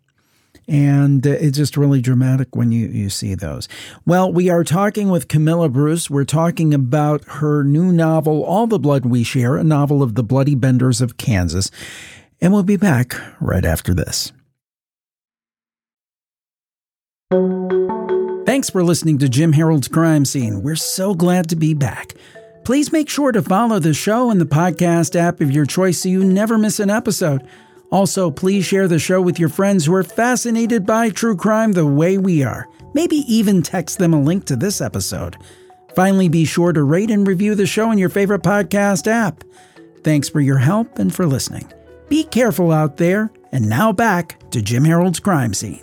And 0.69 1.27
uh, 1.27 1.31
it's 1.31 1.59
just 1.59 1.77
really 1.77 2.01
dramatic 2.01 2.55
when 2.55 2.71
you, 2.71 2.87
you 2.87 3.11
see 3.11 3.35
those. 3.35 3.69
Well, 4.07 4.33
we 4.33 4.49
are 4.49 4.63
talking 4.63 5.11
with 5.11 5.27
Camilla 5.27 5.69
Bruce. 5.69 6.09
We're 6.09 6.25
talking 6.25 6.73
about 6.73 7.25
her 7.25 7.65
new 7.65 7.91
novel, 7.91 8.45
All 8.45 8.69
the 8.69 8.79
Blood 8.79 9.05
We 9.05 9.25
Share, 9.25 9.57
a 9.57 9.65
novel 9.65 10.03
of 10.05 10.15
the 10.15 10.23
Bloody 10.23 10.55
Benders 10.55 11.01
of 11.01 11.17
Kansas. 11.17 11.71
And 12.41 12.53
we'll 12.53 12.63
be 12.63 12.77
back 12.77 13.15
right 13.41 13.65
after 13.65 13.93
this. 13.93 14.33
Thanks 18.45 18.69
for 18.69 18.83
listening 18.83 19.19
to 19.19 19.29
Jim 19.29 19.53
Harold's 19.53 19.87
Crime 19.87 20.25
Scene. 20.25 20.63
We're 20.63 20.75
so 20.75 21.15
glad 21.15 21.49
to 21.51 21.57
be 21.57 21.75
back. 21.75 22.15
Please 22.65 22.93
make 22.93 23.09
sure 23.09 23.31
to 23.31 23.41
follow 23.41 23.79
the 23.79 23.95
show 23.95 24.33
in 24.33 24.39
the 24.39 24.45
podcast 24.45 25.15
app 25.15 25.41
of 25.41 25.53
your 25.53 25.65
choice 25.65 25.99
so 25.99 26.09
you 26.09 26.25
never 26.25 26.59
miss 26.59 26.81
an 26.81 26.91
episode. 26.91 27.47
Also, 27.93 28.33
please 28.33 28.65
share 28.65 28.89
the 28.89 28.99
show 28.99 29.21
with 29.21 29.39
your 29.39 29.49
friends 29.49 29.87
who 29.87 29.95
are 29.95 30.03
fascinated 30.03 30.85
by 30.85 31.09
true 31.09 31.37
crime 31.37 31.73
the 31.73 31.87
way 31.87 32.19
we 32.19 32.43
are. 32.43 32.69
Maybe 32.95 33.17
even 33.33 33.63
text 33.63 33.99
them 33.99 34.13
a 34.13 34.21
link 34.21 34.45
to 34.47 34.57
this 34.57 34.81
episode. 34.81 35.37
Finally, 35.95 36.29
be 36.29 36.45
sure 36.45 36.73
to 36.73 36.83
rate 36.83 37.11
and 37.11 37.27
review 37.27 37.55
the 37.55 37.67
show 37.67 37.93
in 37.93 37.99
your 37.99 38.09
favorite 38.09 38.43
podcast 38.43 39.07
app. 39.07 39.45
Thanks 40.03 40.29
for 40.29 40.41
your 40.41 40.59
help 40.59 40.99
and 40.99 41.15
for 41.15 41.27
listening. 41.27 41.73
Be 42.09 42.25
careful 42.25 42.73
out 42.73 42.97
there, 42.97 43.31
and 43.53 43.69
now 43.69 43.93
back 43.93 44.51
to 44.51 44.61
Jim 44.63 44.85
Harold's 44.85 45.21
Crime 45.21 45.55
Scene. 45.55 45.83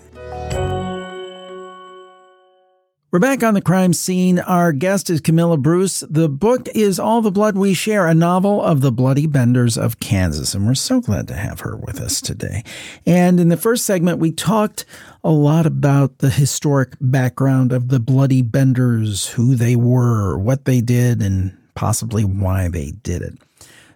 We're 3.12 3.18
back 3.18 3.42
on 3.42 3.56
the 3.56 3.62
crime 3.62 3.94
scene. 3.94 4.38
Our 4.38 4.72
guest 4.72 5.10
is 5.10 5.20
Camilla 5.20 5.58
Bruce. 5.58 6.02
The 6.02 6.30
book 6.30 6.68
is 6.76 7.00
All 7.00 7.24
the 7.24 7.32
Blood 7.32 7.58
We 7.58 7.74
Share, 7.74 8.06
a 8.06 8.14
novel 8.14 8.62
of 8.62 8.82
the 8.82 8.92
Bloody 8.92 9.26
Benders 9.26 9.80
of 9.80 10.00
Kansas. 10.00 10.54
And 10.54 10.68
we're 10.68 10.76
so 10.76 11.02
glad 11.02 11.28
to 11.30 11.34
have 11.34 11.62
her 11.62 11.76
with 11.76 12.00
us 12.00 12.22
today. 12.22 12.64
And 13.08 13.40
in 13.40 13.50
the 13.50 13.58
first 13.58 13.84
segment, 13.84 14.20
we 14.20 14.32
talked 14.32 14.86
a 15.24 15.32
lot 15.32 15.66
about 15.66 16.20
the 16.20 16.30
historic 16.30 16.94
background 17.02 17.72
of 17.72 17.88
the 17.88 18.00
Bloody 18.00 18.44
Benders, 18.44 19.30
who 19.30 19.56
they 19.56 19.76
were, 19.76 20.38
what 20.38 20.66
they 20.66 20.80
did, 20.80 21.20
and 21.20 21.58
possibly 21.74 22.24
why 22.24 22.68
they 22.68 22.92
did 22.92 23.24
it. 23.24 23.34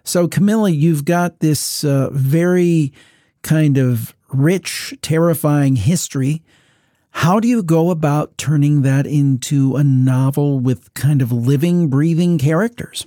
So, 0.02 0.26
Camilla, 0.26 0.70
you've 0.70 1.04
got 1.04 1.38
this 1.38 1.84
uh, 1.84 2.10
very 2.10 2.92
kind 3.42 3.78
of 3.78 4.12
rich, 4.32 4.92
terrifying 5.02 5.76
history 5.76 6.42
how 7.14 7.38
do 7.40 7.46
you 7.46 7.62
go 7.62 7.90
about 7.90 8.36
turning 8.36 8.82
that 8.82 9.06
into 9.06 9.76
a 9.76 9.84
novel 9.84 10.58
with 10.58 10.92
kind 10.94 11.22
of 11.22 11.30
living, 11.32 11.88
breathing 11.88 12.38
characters? 12.38 13.06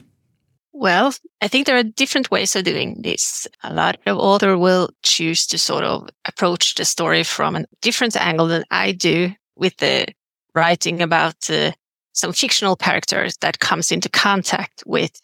Well, 0.72 1.14
I 1.42 1.50
think 1.50 1.68
there 1.68 1.78
are 1.78 1.84
different 1.84 2.32
ways 2.32 2.56
of 2.56 2.64
doing 2.64 3.02
this. 3.02 3.48
A 3.64 3.74
lot 3.74 3.98
of 4.06 4.18
authors 4.18 4.58
will 4.58 4.90
choose 5.04 5.46
to 5.48 5.58
sort 5.58 5.84
of 5.84 6.08
approach 6.26 6.76
the 6.76 6.86
story 6.86 7.24
from 7.24 7.58
a 7.58 7.66
different 7.82 8.16
angle 8.16 8.48
than 8.48 8.64
I 8.72 8.94
do 8.94 9.34
with 9.58 9.76
the 9.78 10.08
writing 10.56 11.02
about 11.02 11.50
uh, 11.50 11.74
some 12.14 12.32
fictional 12.32 12.78
characters 12.78 13.36
that 13.42 13.60
comes 13.60 13.92
into 13.92 14.10
contact 14.10 14.84
with 14.86 15.20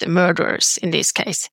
the 0.00 0.08
murderers 0.08 0.78
in 0.82 0.90
this 0.90 1.12
case. 1.12 1.48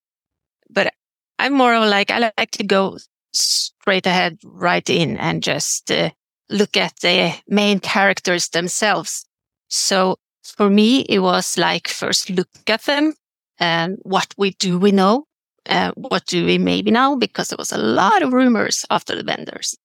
But 0.70 0.94
I'm 1.40 1.54
more 1.54 1.74
of 1.74 1.90
like, 1.90 2.12
I 2.12 2.32
like 2.38 2.52
to 2.52 2.64
go 2.64 2.98
straight 3.32 4.06
ahead, 4.06 4.40
right 4.44 4.88
in 4.90 5.18
and 5.18 5.42
just 5.42 5.90
uh, 5.90 6.10
look 6.50 6.78
at 6.78 6.94
the 7.02 7.34
main 7.48 7.80
characters 7.80 8.50
themselves. 8.50 9.26
So 9.68 10.18
for 10.44 10.70
me, 10.70 11.02
it 11.02 11.20
was 11.20 11.58
like 11.58 11.88
first 11.88 12.30
look 12.30 12.50
at 12.68 12.84
them 12.84 13.14
and 13.60 13.98
what 14.04 14.34
we 14.38 14.52
do 14.52 14.78
we 14.78 14.92
know? 14.92 15.26
Uh, 15.68 15.92
what 15.96 16.26
do 16.26 16.46
we 16.46 16.58
maybe 16.58 16.92
know? 16.92 17.16
Because 17.16 17.48
there 17.50 17.58
was 17.58 17.72
a 17.72 17.78
lot 17.78 18.22
of 18.22 18.34
rumors 18.34 18.86
after 18.90 19.16
the 19.16 19.24
Benders. 19.24 19.76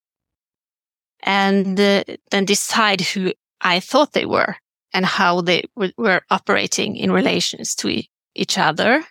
And 1.23 1.79
uh, 1.81 2.05
then 2.31 2.45
decide 2.45 3.01
who 3.01 3.33
I 3.61 3.81
thought 3.81 4.13
they 4.13 4.27
were 4.27 4.57
and 4.93 5.07
how 5.07 5.41
they 5.41 5.65
w- 5.77 5.93
were 5.97 6.23
operating 6.31 6.97
in 6.97 7.13
relations 7.13 7.75
to 7.77 7.89
e- 7.89 8.11
each 8.35 8.59
other. 8.59 9.05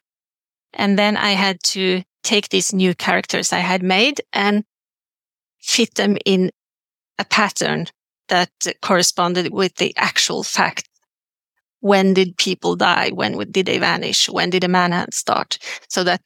And 0.73 0.97
then 0.97 1.17
I 1.17 1.31
had 1.31 1.61
to 1.63 2.03
take 2.23 2.49
these 2.49 2.73
new 2.73 2.93
characters 2.93 3.53
I 3.53 3.59
had 3.59 3.81
made 3.81 4.21
and 4.33 4.63
fit 5.59 5.95
them 5.95 6.17
in 6.25 6.51
a 7.19 7.25
pattern 7.25 7.85
that 8.29 8.49
corresponded 8.81 9.53
with 9.53 9.75
the 9.75 9.93
actual 9.97 10.43
fact 10.43 10.89
when 11.81 12.13
did 12.13 12.37
people 12.37 12.75
die? 12.75 13.09
When 13.13 13.37
did 13.51 13.65
they 13.65 13.77
vanish? 13.79 14.29
When 14.29 14.49
did 14.49 14.63
the 14.63 14.67
manhunt 14.67 15.13
start? 15.13 15.57
So 15.87 16.03
that 16.03 16.21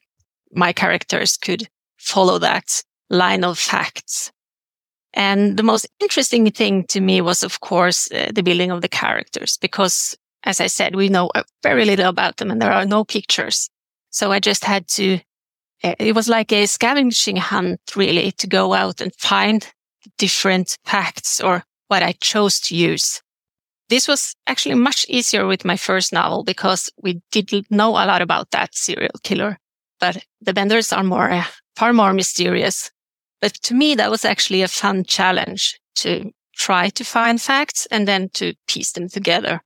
my 0.52 0.72
characters 0.72 1.36
could 1.36 1.68
follow 1.96 2.38
that 2.38 2.82
line 3.10 3.44
of 3.44 3.58
facts. 3.58 4.32
And 5.12 5.56
the 5.56 5.62
most 5.62 5.86
interesting 6.00 6.50
thing 6.50 6.84
to 6.88 7.00
me 7.00 7.20
was, 7.20 7.44
of 7.44 7.60
course, 7.60 8.10
uh, 8.10 8.32
the 8.34 8.42
building 8.42 8.72
of 8.72 8.82
the 8.82 8.88
characters, 8.88 9.56
because 9.60 10.16
as 10.42 10.60
I 10.60 10.66
said, 10.66 10.96
we 10.96 11.08
know 11.08 11.30
uh, 11.34 11.44
very 11.62 11.84
little 11.84 12.08
about 12.08 12.36
them 12.36 12.50
and 12.50 12.60
there 12.60 12.72
are 12.72 12.84
no 12.84 13.04
pictures. 13.04 13.70
So 14.10 14.32
I 14.32 14.40
just 14.40 14.64
had 14.64 14.88
to, 14.88 15.20
uh, 15.84 15.94
it 15.98 16.14
was 16.14 16.28
like 16.28 16.52
a 16.52 16.66
scavenging 16.66 17.36
hunt 17.36 17.80
really 17.94 18.32
to 18.32 18.46
go 18.48 18.74
out 18.74 19.00
and 19.00 19.14
find 19.14 19.72
different 20.18 20.78
facts 20.84 21.40
or 21.40 21.64
what 21.88 22.02
I 22.02 22.12
chose 22.12 22.60
to 22.60 22.76
use. 22.76 23.22
This 23.88 24.08
was 24.08 24.34
actually 24.46 24.76
much 24.76 25.04
easier 25.08 25.46
with 25.46 25.64
my 25.64 25.76
first 25.76 26.12
novel 26.12 26.42
because 26.42 26.90
we 27.02 27.20
didn't 27.30 27.70
know 27.70 27.90
a 27.90 28.06
lot 28.06 28.22
about 28.22 28.50
that 28.50 28.74
serial 28.74 29.14
killer, 29.22 29.58
but 30.00 30.24
the 30.40 30.54
Benders 30.54 30.92
are 30.92 31.04
more, 31.04 31.30
uh, 31.30 31.44
far 31.76 31.92
more 31.92 32.12
mysterious. 32.12 32.90
But 33.40 33.54
to 33.64 33.74
me, 33.74 33.94
that 33.96 34.10
was 34.10 34.24
actually 34.24 34.62
a 34.62 34.68
fun 34.68 35.04
challenge 35.04 35.78
to 35.96 36.32
try 36.56 36.88
to 36.90 37.04
find 37.04 37.40
facts 37.40 37.86
and 37.90 38.08
then 38.08 38.30
to 38.30 38.54
piece 38.66 38.92
them 38.92 39.08
together. 39.08 39.60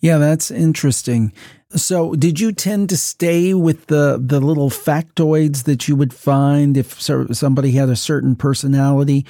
Yeah, 0.00 0.18
that's 0.18 0.50
interesting. 0.50 1.32
So, 1.74 2.14
did 2.14 2.40
you 2.40 2.52
tend 2.52 2.88
to 2.90 2.96
stay 2.96 3.52
with 3.52 3.86
the 3.86 4.18
the 4.20 4.40
little 4.40 4.70
factoids 4.70 5.64
that 5.64 5.88
you 5.88 5.96
would 5.96 6.14
find 6.14 6.76
if 6.76 7.00
somebody 7.00 7.72
had 7.72 7.88
a 7.88 7.96
certain 7.96 8.36
personality, 8.36 9.26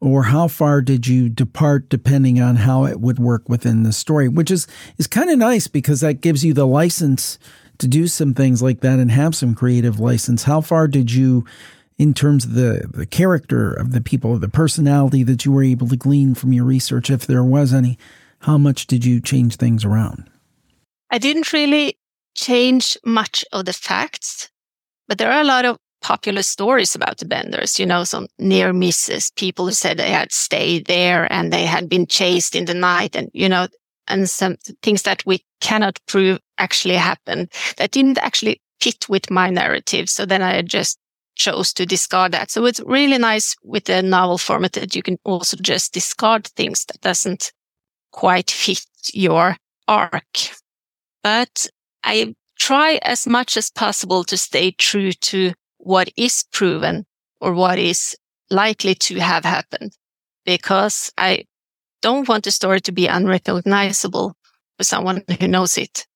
or 0.00 0.24
how 0.24 0.48
far 0.48 0.80
did 0.80 1.06
you 1.06 1.28
depart 1.28 1.88
depending 1.88 2.40
on 2.40 2.56
how 2.56 2.84
it 2.84 3.00
would 3.00 3.18
work 3.18 3.48
within 3.48 3.82
the 3.82 3.92
story 3.92 4.28
which 4.28 4.50
is 4.50 4.66
is 4.98 5.06
kind 5.06 5.30
of 5.30 5.38
nice 5.38 5.66
because 5.66 6.00
that 6.00 6.20
gives 6.20 6.44
you 6.44 6.52
the 6.52 6.66
license 6.66 7.38
to 7.80 7.88
do 7.88 8.06
some 8.06 8.34
things 8.34 8.62
like 8.62 8.80
that 8.80 8.98
and 8.98 9.10
have 9.10 9.34
some 9.34 9.54
creative 9.54 9.98
license. 9.98 10.44
How 10.44 10.60
far 10.60 10.86
did 10.86 11.10
you 11.10 11.44
in 11.98 12.14
terms 12.14 12.44
of 12.44 12.54
the 12.54 12.88
the 12.92 13.06
character 13.06 13.72
of 13.72 13.92
the 13.92 14.00
people 14.00 14.38
the 14.38 14.48
personality 14.48 15.22
that 15.24 15.44
you 15.44 15.52
were 15.52 15.64
able 15.64 15.88
to 15.88 15.96
glean 15.96 16.34
from 16.34 16.52
your 16.52 16.64
research 16.64 17.10
if 17.10 17.26
there 17.26 17.44
was 17.44 17.74
any 17.74 17.98
how 18.40 18.56
much 18.56 18.86
did 18.86 19.04
you 19.04 19.20
change 19.20 19.56
things 19.56 19.84
around? 19.84 20.30
I 21.10 21.18
didn't 21.18 21.52
really 21.52 21.98
change 22.34 22.96
much 23.04 23.44
of 23.52 23.64
the 23.64 23.72
facts 23.72 24.50
but 25.08 25.18
there 25.18 25.32
are 25.32 25.40
a 25.40 25.44
lot 25.44 25.64
of 25.64 25.78
popular 26.10 26.42
stories 26.42 26.96
about 26.96 27.18
the 27.18 27.24
benders, 27.24 27.78
you 27.78 27.86
know, 27.86 28.02
some 28.02 28.26
near 28.36 28.72
misses, 28.72 29.30
people 29.36 29.66
who 29.66 29.70
said 29.72 29.96
they 29.96 30.10
had 30.10 30.32
stayed 30.32 30.86
there 30.86 31.32
and 31.32 31.52
they 31.52 31.64
had 31.64 31.88
been 31.88 32.04
chased 32.04 32.56
in 32.56 32.64
the 32.64 32.74
night 32.74 33.14
and, 33.14 33.30
you 33.32 33.48
know, 33.48 33.68
and 34.08 34.28
some 34.28 34.56
things 34.82 35.02
that 35.02 35.24
we 35.24 35.38
cannot 35.60 36.00
prove 36.08 36.40
actually 36.58 36.96
happened 36.96 37.48
that 37.76 37.92
didn't 37.92 38.18
actually 38.18 38.60
fit 38.80 39.08
with 39.08 39.30
my 39.30 39.50
narrative. 39.50 40.08
So 40.08 40.26
then 40.26 40.42
I 40.42 40.62
just 40.62 40.98
chose 41.36 41.72
to 41.74 41.86
discard 41.86 42.32
that. 42.32 42.50
So 42.50 42.66
it's 42.66 42.80
really 42.80 43.18
nice 43.18 43.54
with 43.62 43.84
the 43.84 44.02
novel 44.02 44.38
format 44.38 44.72
that 44.72 44.96
you 44.96 45.04
can 45.04 45.16
also 45.24 45.56
just 45.62 45.94
discard 45.94 46.48
things 46.48 46.86
that 46.86 47.00
doesn't 47.02 47.52
quite 48.10 48.50
fit 48.50 48.84
your 49.14 49.56
arc. 49.86 50.38
But 51.22 51.68
I 52.02 52.34
try 52.58 52.98
as 53.02 53.28
much 53.28 53.56
as 53.56 53.70
possible 53.70 54.24
to 54.24 54.36
stay 54.36 54.72
true 54.72 55.12
to 55.12 55.52
what 55.82 56.08
is 56.16 56.44
proven 56.52 57.06
or 57.40 57.54
what 57.54 57.78
is 57.78 58.16
likely 58.50 58.94
to 58.94 59.18
have 59.18 59.44
happened 59.44 59.92
because 60.44 61.12
I 61.16 61.44
don't 62.02 62.28
want 62.28 62.44
the 62.44 62.50
story 62.50 62.80
to 62.80 62.92
be 62.92 63.06
unrecognizable 63.06 64.36
for 64.76 64.84
someone 64.84 65.22
who 65.40 65.48
knows 65.48 65.78
it. 65.78 66.06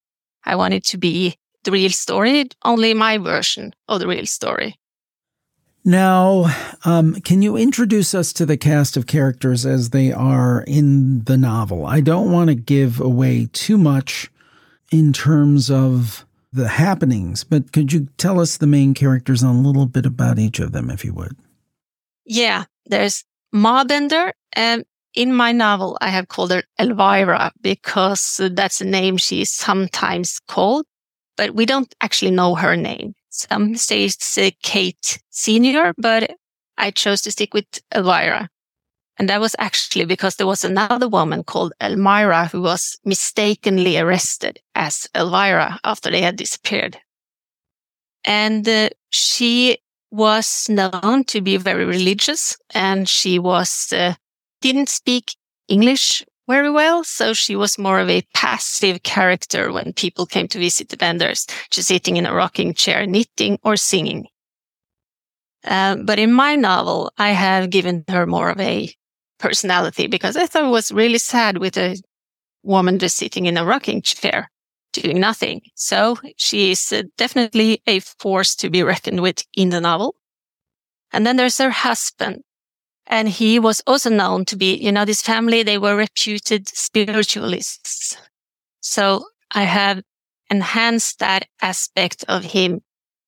I 0.45 0.57
want 0.57 0.75
it 0.75 0.85
to 0.87 0.99
be 0.99 1.37
the 1.65 1.71
real 1.71 1.91
story, 1.91 2.47
only 2.65 2.95
my 2.95 3.19
version 3.19 3.75
of 3.89 4.01
the 4.01 4.07
real 4.07 4.27
story. 4.27 4.79
Now, 5.87 6.47
um, 6.85 7.15
can 7.17 7.43
you 7.43 7.57
introduce 7.57 8.15
us 8.15 8.33
to 8.35 8.47
the 8.47 8.57
cast 8.57 8.97
of 8.97 9.07
characters 9.07 9.67
as 9.67 9.91
they 9.91 10.13
are 10.13 10.63
in 10.67 11.25
the 11.25 11.37
novel? 11.37 11.85
I 11.85 12.01
don't 12.01 12.33
want 12.33 12.49
to 12.49 12.55
give 12.55 13.01
away 13.01 13.49
too 13.53 13.77
much 13.77 14.31
in 14.91 15.13
terms 15.13 15.71
of 15.71 16.25
the 16.55 16.69
happenings, 16.69 17.43
but 17.43 17.73
could 17.73 17.93
you 17.93 18.09
tell 18.17 18.41
us 18.41 18.57
the 18.57 18.67
main 18.67 18.95
characters 18.95 19.43
and 19.43 19.51
a 19.51 19.69
little 19.69 19.87
bit 19.87 20.07
about 20.07 20.39
each 20.39 20.61
of 20.61 20.71
them, 20.71 20.89
if 20.89 21.05
you 21.05 21.13
would? 21.13 21.37
Yeah, 22.25 22.65
there's 22.87 23.25
Ma 23.53 23.83
Bender. 23.83 24.33
And 24.53 24.85
in 25.15 25.35
my 25.35 25.51
novel, 25.51 25.99
I 26.01 26.09
have 26.09 26.29
called 26.29 26.53
her 26.53 26.63
Elvira 26.79 27.53
because 27.61 28.41
that's 28.53 28.79
the 28.79 28.85
name 28.85 29.17
she 29.17 29.43
is 29.43 29.53
sometimes 29.53 30.41
called, 30.47 30.87
but 31.37 31.55
we 31.55 31.67
don't 31.67 31.93
actually 32.01 32.31
know 32.31 32.55
her 32.55 32.77
name. 32.77 33.15
Some 33.31 33.75
say 33.77 34.05
it's 34.05 34.39
uh, 34.39 34.51
Kate 34.63 35.21
Senior, 35.31 35.93
but 35.99 36.31
I 36.79 36.93
chose 36.93 37.21
to 37.23 37.33
stick 37.33 37.53
with 37.53 37.67
Elvira. 37.93 38.49
And 39.19 39.29
that 39.29 39.41
was 39.41 39.55
actually 39.59 40.07
because 40.07 40.37
there 40.37 40.47
was 40.47 40.65
another 40.65 41.09
woman 41.09 41.45
called 41.45 41.73
Elmira 41.81 42.47
who 42.47 42.63
was 42.63 42.99
mistakenly 43.05 43.97
arrested 43.97 44.61
as 44.75 45.09
Elvira 45.15 45.79
after 45.85 46.11
they 46.11 46.21
had 46.21 46.37
disappeared. 46.37 46.99
And 48.25 48.69
uh, 48.69 48.91
she 49.11 49.79
was 50.11 50.69
known 50.69 51.25
to 51.25 51.41
be 51.41 51.57
very 51.57 51.85
religious 51.85 52.57
and 52.75 53.09
she 53.09 53.39
was, 53.39 53.93
uh, 53.93 54.15
didn't 54.61 54.89
speak 54.89 55.37
English 55.69 56.25
very 56.49 56.71
well. 56.71 57.05
So 57.05 57.35
she 57.35 57.55
was 57.55 57.79
more 57.79 58.01
of 58.01 58.11
a 58.11 58.27
passive 58.35 59.03
character 59.03 59.73
when 59.73 59.93
people 59.93 60.27
came 60.27 60.49
to 60.49 60.59
visit 60.59 60.89
the 60.89 60.97
Benders, 60.97 61.47
just 61.71 61.89
sitting 61.89 62.17
in 62.17 62.27
a 62.27 62.35
rocking 62.35 62.75
chair, 62.75 63.07
knitting 63.07 63.59
or 63.63 63.77
singing. 63.77 64.27
Uh, 65.65 65.97
but 65.97 66.19
in 66.19 66.33
my 66.33 66.57
novel, 66.57 67.13
I 67.17 67.31
have 67.31 67.71
given 67.71 68.05
her 68.09 68.27
more 68.27 68.51
of 68.51 68.61
a 68.61 68.93
personality 69.45 70.07
because 70.07 70.37
I 70.39 70.47
thought 70.47 70.65
it 70.65 70.79
was 70.79 70.91
really 70.91 71.19
sad 71.19 71.59
with 71.59 71.77
a 71.77 72.01
woman 72.63 72.99
just 72.99 73.17
sitting 73.17 73.45
in 73.45 73.59
a 73.59 73.65
rocking 73.65 74.01
chair 74.01 74.51
doing 74.95 75.21
nothing. 75.21 75.61
So 75.75 76.17
she 76.37 76.71
is 76.71 76.93
uh, 76.93 77.03
definitely 77.19 77.83
a 77.87 78.01
force 78.01 78.57
to 78.57 78.71
be 78.71 78.83
reckoned 78.83 79.21
with 79.21 79.45
in 79.55 79.69
the 79.69 79.83
novel. 79.83 80.15
And 81.13 81.27
then 81.27 81.37
there's 81.37 81.59
her 81.59 81.71
husband. 81.71 82.43
And 83.07 83.29
he 83.29 83.59
was 83.59 83.83
also 83.87 84.09
known 84.09 84.47
to 84.47 84.57
be, 84.57 84.77
you 84.77 84.91
know, 84.91 85.05
this 85.05 85.21
family, 85.21 85.63
they 85.63 85.77
were 85.77 85.95
reputed 85.95 86.69
spiritualists. 86.69 88.17
So 88.81 89.25
I 89.51 89.65
have 89.65 90.03
enhanced 90.49 91.19
that 91.19 91.45
aspect 91.61 92.25
of 92.29 92.45
him 92.45 92.81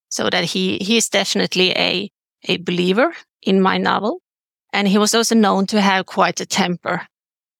so 0.09 0.31
that 0.31 0.45
he, 0.45 0.79
he 0.79 0.97
is 0.97 1.11
definitely 1.11 1.73
a, 1.73 2.11
a 2.49 2.57
believer 2.57 3.13
in 3.43 3.61
my 3.61 3.77
novel. 3.77 4.23
And 4.73 4.89
he 4.89 4.99
was 4.99 5.15
also 5.15 5.35
known 5.35 5.67
to 5.67 5.81
have 5.81 6.07
quite 6.07 6.41
a 6.41 6.47
temper. 6.47 7.07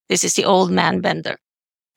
This 0.09 0.25
is 0.25 0.35
the 0.35 0.45
old 0.45 0.71
man 0.71 1.01
Bender. 1.01 1.39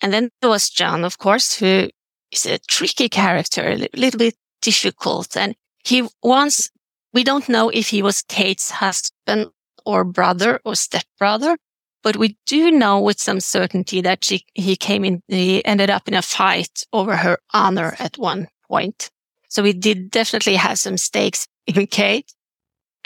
And 0.02 0.14
then 0.14 0.30
there 0.42 0.50
was 0.50 0.70
John, 0.70 1.04
of 1.04 1.18
course, 1.18 1.56
who 1.60 1.90
is 2.32 2.46
a 2.46 2.60
tricky 2.60 3.10
character, 3.10 3.70
a 3.70 3.88
little 3.98 4.18
bit 4.18 4.36
difficult. 4.62 5.36
And 5.36 5.56
he 5.84 6.08
once, 6.24 6.70
we 7.14 7.24
don't 7.24 7.50
know 7.50 7.70
if 7.70 7.90
he 7.90 8.02
was 8.02 8.22
Kate's 8.22 8.72
husband 8.72 9.48
or 9.86 10.04
brother 10.04 10.60
or 10.64 10.76
stepbrother, 10.76 11.58
but 12.04 12.18
we 12.18 12.38
do 12.46 12.72
know 12.72 13.00
with 13.00 13.20
some 13.20 13.40
certainty 13.40 14.02
that 14.02 14.24
she, 14.24 14.46
he 14.54 14.76
came 14.76 15.04
in, 15.04 15.22
he 15.28 15.64
ended 15.66 15.90
up 15.90 16.08
in 16.08 16.14
a 16.14 16.22
fight 16.22 16.84
over 16.94 17.18
her 17.18 17.38
honor 17.54 17.96
at 18.00 18.18
one 18.18 18.48
point. 18.68 19.10
So 19.50 19.64
we 19.64 19.74
did 19.74 20.12
definitely 20.12 20.56
have 20.56 20.80
some 20.80 20.98
stakes 20.98 21.48
in 21.66 21.88
Kate. 21.88 22.32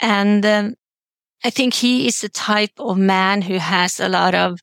And 0.00 0.44
um, 0.44 0.74
I 1.44 1.50
think 1.50 1.74
he 1.74 2.06
is 2.08 2.22
the 2.22 2.30
type 2.30 2.72
of 2.78 2.96
man 2.96 3.42
who 3.42 3.58
has 3.58 4.00
a 4.00 4.08
lot 4.08 4.34
of 4.34 4.58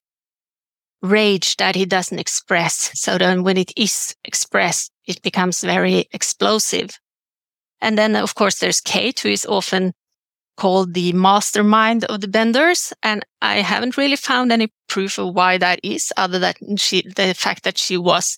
rage 1.04 1.58
that 1.58 1.76
he 1.76 1.86
doesn't 1.86 2.18
express. 2.18 2.92
So 3.00 3.20
then 3.20 3.44
when 3.44 3.58
it 3.58 3.72
is 3.78 4.16
expressed, 4.24 4.92
it 5.06 5.22
becomes 5.22 5.62
very 5.62 6.08
explosive. 6.12 7.00
And 7.82 7.98
then, 7.98 8.16
of 8.16 8.34
course, 8.34 8.60
there's 8.60 8.82
Kate, 8.82 9.20
who 9.20 9.30
is 9.30 9.46
often 9.46 9.94
called 10.58 10.94
the 10.94 11.14
mastermind 11.14 12.04
of 12.06 12.22
the 12.22 12.28
benders. 12.28 12.94
And 13.04 13.24
I 13.42 13.58
haven't 13.58 13.98
really 13.98 14.16
found 14.16 14.52
any 14.52 14.72
proof 14.90 15.20
of 15.20 15.36
why 15.36 15.60
that 15.60 15.80
is, 15.84 16.12
other 16.18 16.40
than 16.40 16.78
she, 16.78 17.04
the 17.16 17.34
fact 17.36 17.64
that 17.64 17.78
she 17.78 17.98
was 17.98 18.38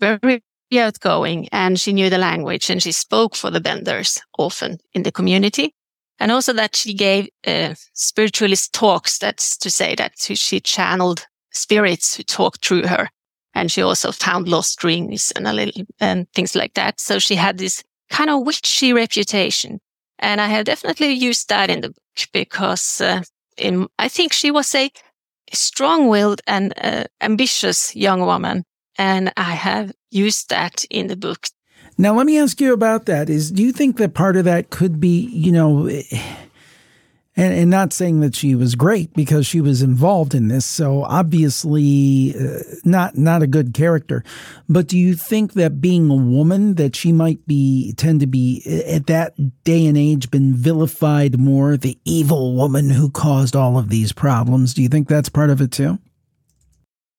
very 0.00 0.42
outgoing 0.76 1.48
and 1.52 1.78
she 1.78 1.92
knew 1.92 2.10
the 2.10 2.18
language 2.18 2.70
and 2.70 2.82
she 2.82 2.90
spoke 2.90 3.36
for 3.36 3.50
the 3.50 3.60
benders 3.60 4.20
often 4.36 4.78
in 4.92 5.04
the 5.04 5.12
community. 5.12 5.72
And 6.18 6.30
also 6.30 6.52
that 6.52 6.76
she 6.76 6.94
gave 6.94 7.28
uh, 7.46 7.74
spiritualist 7.92 8.72
talks. 8.72 9.18
That's 9.18 9.56
to 9.58 9.70
say 9.70 9.94
that 9.96 10.12
she 10.18 10.60
channeled 10.60 11.26
spirits 11.52 12.16
who 12.16 12.22
talked 12.22 12.64
through 12.64 12.86
her. 12.86 13.10
And 13.54 13.70
she 13.70 13.82
also 13.82 14.12
found 14.12 14.48
lost 14.48 14.82
rings 14.82 15.32
and 15.36 15.46
a 15.46 15.52
little, 15.52 15.84
and 16.00 16.28
things 16.32 16.54
like 16.54 16.74
that. 16.74 17.00
So 17.00 17.18
she 17.18 17.36
had 17.36 17.58
this 17.58 17.82
kind 18.10 18.30
of 18.30 18.44
witchy 18.44 18.92
reputation. 18.92 19.80
And 20.18 20.40
I 20.40 20.46
have 20.48 20.64
definitely 20.64 21.12
used 21.12 21.48
that 21.48 21.70
in 21.70 21.80
the 21.80 21.88
book 21.88 22.28
because 22.32 23.00
uh, 23.00 23.22
in, 23.56 23.88
I 23.98 24.08
think 24.08 24.32
she 24.32 24.50
was 24.50 24.74
a 24.74 24.90
strong 25.52 26.08
willed 26.08 26.40
and 26.46 26.72
uh, 26.80 27.04
ambitious 27.20 27.94
young 27.94 28.20
woman 28.20 28.64
And 28.96 29.32
I 29.36 29.54
have 29.54 29.92
used 30.10 30.50
that 30.50 30.84
in 30.90 31.08
the 31.08 31.16
book. 31.16 31.46
Now, 31.96 32.16
let 32.16 32.26
me 32.26 32.38
ask 32.38 32.60
you 32.60 32.72
about 32.72 33.06
that. 33.06 33.30
Is 33.30 33.50
do 33.50 33.62
you 33.62 33.72
think 33.72 33.98
that 33.98 34.14
part 34.14 34.36
of 34.36 34.44
that 34.44 34.70
could 34.70 35.00
be, 35.00 35.20
you 35.20 35.52
know, 35.52 35.88
and, 37.36 37.52
and 37.52 37.70
not 37.70 37.92
saying 37.92 38.20
that 38.20 38.34
she 38.34 38.54
was 38.54 38.74
great 38.74 39.12
because 39.14 39.46
she 39.46 39.60
was 39.60 39.82
involved 39.82 40.34
in 40.34 40.48
this, 40.48 40.64
so 40.64 41.04
obviously 41.04 42.34
uh, 42.38 42.58
not 42.84 43.16
not 43.16 43.42
a 43.42 43.46
good 43.46 43.74
character. 43.74 44.24
But 44.68 44.86
do 44.88 44.98
you 44.98 45.14
think 45.14 45.54
that 45.54 45.80
being 45.80 46.10
a 46.10 46.14
woman, 46.14 46.74
that 46.74 46.94
she 46.94 47.12
might 47.12 47.46
be 47.46 47.92
tend 47.96 48.20
to 48.20 48.26
be 48.26 48.62
at 48.86 49.06
that 49.06 49.34
day 49.64 49.86
and 49.86 49.98
age 49.98 50.30
been 50.30 50.54
vilified 50.54 51.38
more, 51.38 51.76
the 51.76 51.98
evil 52.04 52.54
woman 52.54 52.90
who 52.90 53.10
caused 53.10 53.56
all 53.56 53.78
of 53.78 53.88
these 53.88 54.12
problems? 54.12 54.74
Do 54.74 54.82
you 54.82 54.88
think 54.88 55.08
that's 55.08 55.28
part 55.28 55.50
of 55.50 55.60
it 55.60 55.72
too? 55.72 55.98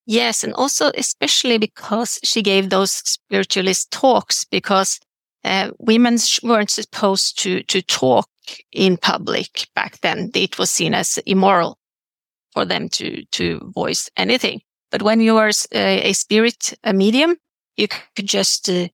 Yes, 0.06 0.44
and 0.44 0.54
also 0.54 0.92
especially 0.96 1.58
because 1.58 2.20
she 2.24 2.42
gave 2.42 2.70
those 2.70 2.92
spiritualist 2.92 3.92
talks, 3.92 4.46
because 4.46 5.00
uh, 5.44 5.72
women 5.80 6.18
weren't 6.44 6.70
supposed 6.70 7.40
to 7.40 7.64
to 7.64 7.82
talk 7.82 8.30
in 8.72 8.98
public 8.98 9.68
back 9.76 10.00
then. 10.02 10.32
It 10.36 10.60
was 10.60 10.72
seen 10.72 10.94
as 10.94 11.18
immoral 11.26 11.78
for 12.54 12.66
them 12.66 12.90
to, 12.90 13.26
to 13.32 13.60
voice 13.74 14.10
anything. 14.16 14.62
But 14.92 15.02
when 15.02 15.20
you 15.20 15.38
are 15.38 15.52
a, 15.74 16.10
a 16.10 16.14
spirit, 16.14 16.74
a 16.84 16.94
medium, 16.94 17.38
you 17.76 17.88
could 18.16 18.28
just 18.28 18.70
uh, 18.70 18.88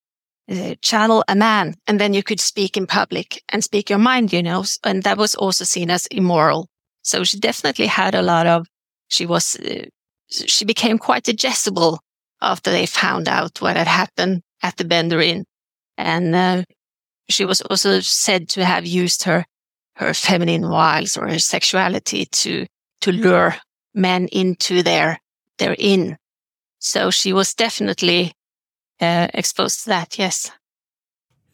uh, 0.49 0.75
channel 0.81 1.23
a 1.27 1.35
man 1.35 1.75
and 1.85 1.99
then 1.99 2.13
you 2.13 2.23
could 2.23 2.39
speak 2.39 2.75
in 2.75 2.87
public 2.87 3.43
and 3.49 3.63
speak 3.63 3.89
your 3.89 3.99
mind, 3.99 4.33
you 4.33 4.41
know, 4.41 4.63
and 4.83 5.03
that 5.03 5.17
was 5.17 5.35
also 5.35 5.63
seen 5.63 5.91
as 5.91 6.07
immoral. 6.07 6.69
So 7.03 7.23
she 7.23 7.39
definitely 7.39 7.87
had 7.87 8.15
a 8.15 8.21
lot 8.21 8.47
of, 8.47 8.67
she 9.09 9.25
was, 9.25 9.59
uh, 9.59 9.85
she 10.31 10.65
became 10.65 10.97
quite 10.97 11.27
Jezebel 11.27 11.99
after 12.41 12.71
they 12.71 12.85
found 12.85 13.27
out 13.27 13.61
what 13.61 13.77
had 13.77 13.87
happened 13.87 14.41
at 14.63 14.77
the 14.77 14.85
Bender 14.85 15.21
Inn. 15.21 15.45
And 15.97 16.35
uh, 16.35 16.63
she 17.29 17.45
was 17.45 17.61
also 17.61 17.99
said 17.99 18.49
to 18.49 18.65
have 18.65 18.85
used 18.85 19.23
her 19.23 19.45
her 19.95 20.13
feminine 20.13 20.69
wiles 20.69 21.17
or 21.17 21.27
her 21.27 21.39
sexuality 21.39 22.25
to 22.25 22.65
to 23.01 23.11
lure 23.11 23.55
men 23.93 24.27
into 24.31 24.83
their 24.83 25.19
their 25.57 25.75
inn. 25.77 26.17
So 26.79 27.11
she 27.11 27.33
was 27.33 27.53
definitely 27.53 28.33
uh, 28.99 29.27
exposed 29.33 29.83
to 29.83 29.89
that. 29.89 30.17
Yes. 30.17 30.51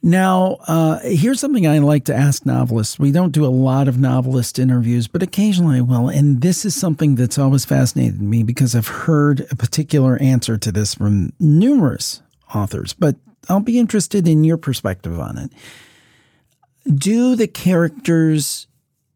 Now, 0.04 0.58
uh, 0.68 1.00
here's 1.00 1.40
something 1.40 1.68
I 1.68 1.80
like 1.80 2.06
to 2.06 2.16
ask 2.16 2.46
novelists. 2.46 3.00
We 3.00 3.12
don't 3.12 3.32
do 3.32 3.46
a 3.46 3.48
lot 3.48 3.88
of 3.88 4.00
novelist 4.00 4.60
interviews, 4.60 5.08
but 5.08 5.24
occasionally 5.24 5.80
I 5.80 5.82
will. 5.82 6.08
And 6.08 6.42
this 6.42 6.66
is 6.66 6.76
something 6.76 7.16
that's 7.16 7.40
always 7.40 7.66
fascinated 7.66 8.22
me 8.22 8.44
because 8.44 8.76
I've 8.76 8.88
heard 8.88 9.48
a 9.52 9.56
particular 9.56 10.18
answer 10.18 10.58
to 10.58 10.72
this 10.72 10.94
from 10.96 11.34
numerous 11.40 12.22
authors. 12.54 12.94
But 12.94 13.16
I'll 13.50 13.60
be 13.60 13.80
interested 13.80 14.28
in 14.28 14.44
your 14.44 14.58
perspective 14.58 15.20
on 15.20 15.38
it. 15.38 15.52
Do 16.94 17.36
the 17.36 17.48
characters 17.48 18.68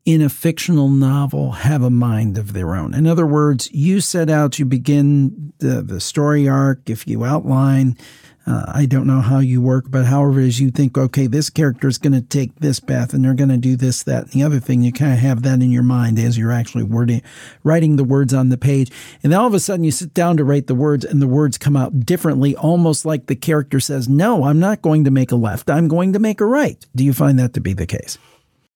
in 0.04 0.22
a 0.22 0.30
fictional 0.30 0.89
novel 0.89 1.52
have 1.52 1.84
a 1.84 1.91
mind 1.91 2.38
of 2.38 2.54
their 2.54 2.76
own? 2.76 2.94
In 2.96 3.06
other 3.06 3.28
words, 3.28 3.72
you 3.72 4.02
set 4.02 4.30
out, 4.30 4.58
you 4.58 4.65
begin 4.65 5.54
the, 5.60 5.82
the 5.82 6.00
story 6.02 6.50
arc, 6.50 6.89
if 6.89 7.08
you 7.08 7.24
outline 7.24 7.98
uh, 8.47 8.65
I 8.67 8.86
don't 8.88 9.06
know 9.06 9.21
how 9.21 9.39
you 9.39 9.62
work, 9.62 9.86
but 9.89 10.06
however 10.06 10.39
it 10.39 10.47
is 10.47 10.60
you 10.60 10.71
think, 10.71 10.97
okay, 10.97 11.27
this 11.27 11.49
character 11.49 11.88
is 11.88 11.99
going 11.99 12.13
to 12.13 12.21
take 12.21 12.56
this 12.56 12.80
path 12.80 13.13
and 13.13 13.23
they're 13.23 13.36
going 13.36 13.49
to 13.49 13.58
do 13.58 13.75
this, 13.75 14.01
that, 14.04 14.23
and 14.23 14.32
the 14.32 14.43
other 14.43 14.60
thing, 14.60 14.82
you 14.82 14.91
kind 14.91 15.13
of 15.13 15.19
have 15.19 15.43
that 15.43 15.62
in 15.62 15.69
your 15.69 15.84
mind 15.84 16.17
as 16.17 16.38
you're 16.38 16.51
actually 16.51 16.84
wording, 16.84 17.21
writing 17.63 17.97
the 17.97 18.04
words 18.04 18.34
on 18.34 18.49
the 18.49 18.58
page. 18.58 18.91
And 19.21 19.32
then 19.32 19.39
all 19.39 19.47
of 19.47 19.54
a 19.54 19.60
sudden 19.60 19.84
you 19.84 19.91
sit 19.91 20.13
down 20.13 20.38
to 20.38 20.43
write 20.43 20.67
the 20.67 20.75
words 20.75 21.06
and 21.06 21.21
the 21.21 21.27
words 21.27 21.58
come 21.58 21.77
out 21.77 22.06
differently, 22.06 22.56
almost 22.56 23.06
like 23.06 23.27
the 23.27 23.36
character 23.36 23.80
says, 23.80 24.10
no, 24.10 24.45
I'm 24.45 24.60
not 24.60 24.82
going 24.82 25.04
to 25.04 25.12
make 25.12 25.32
a 25.32 25.36
left. 25.36 25.69
I'm 25.69 25.88
going 25.88 26.13
to 26.13 26.19
make 26.19 26.41
a 26.41 26.45
right. 26.45 26.84
Do 26.95 27.04
you 27.04 27.13
find 27.13 27.38
that 27.38 27.54
to 27.54 27.62
be 27.62 27.73
the 27.73 27.86
case? 27.86 28.17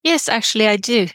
Yes, 0.03 0.29
actually, 0.29 0.67
I 0.67 0.77
do. 0.77 1.07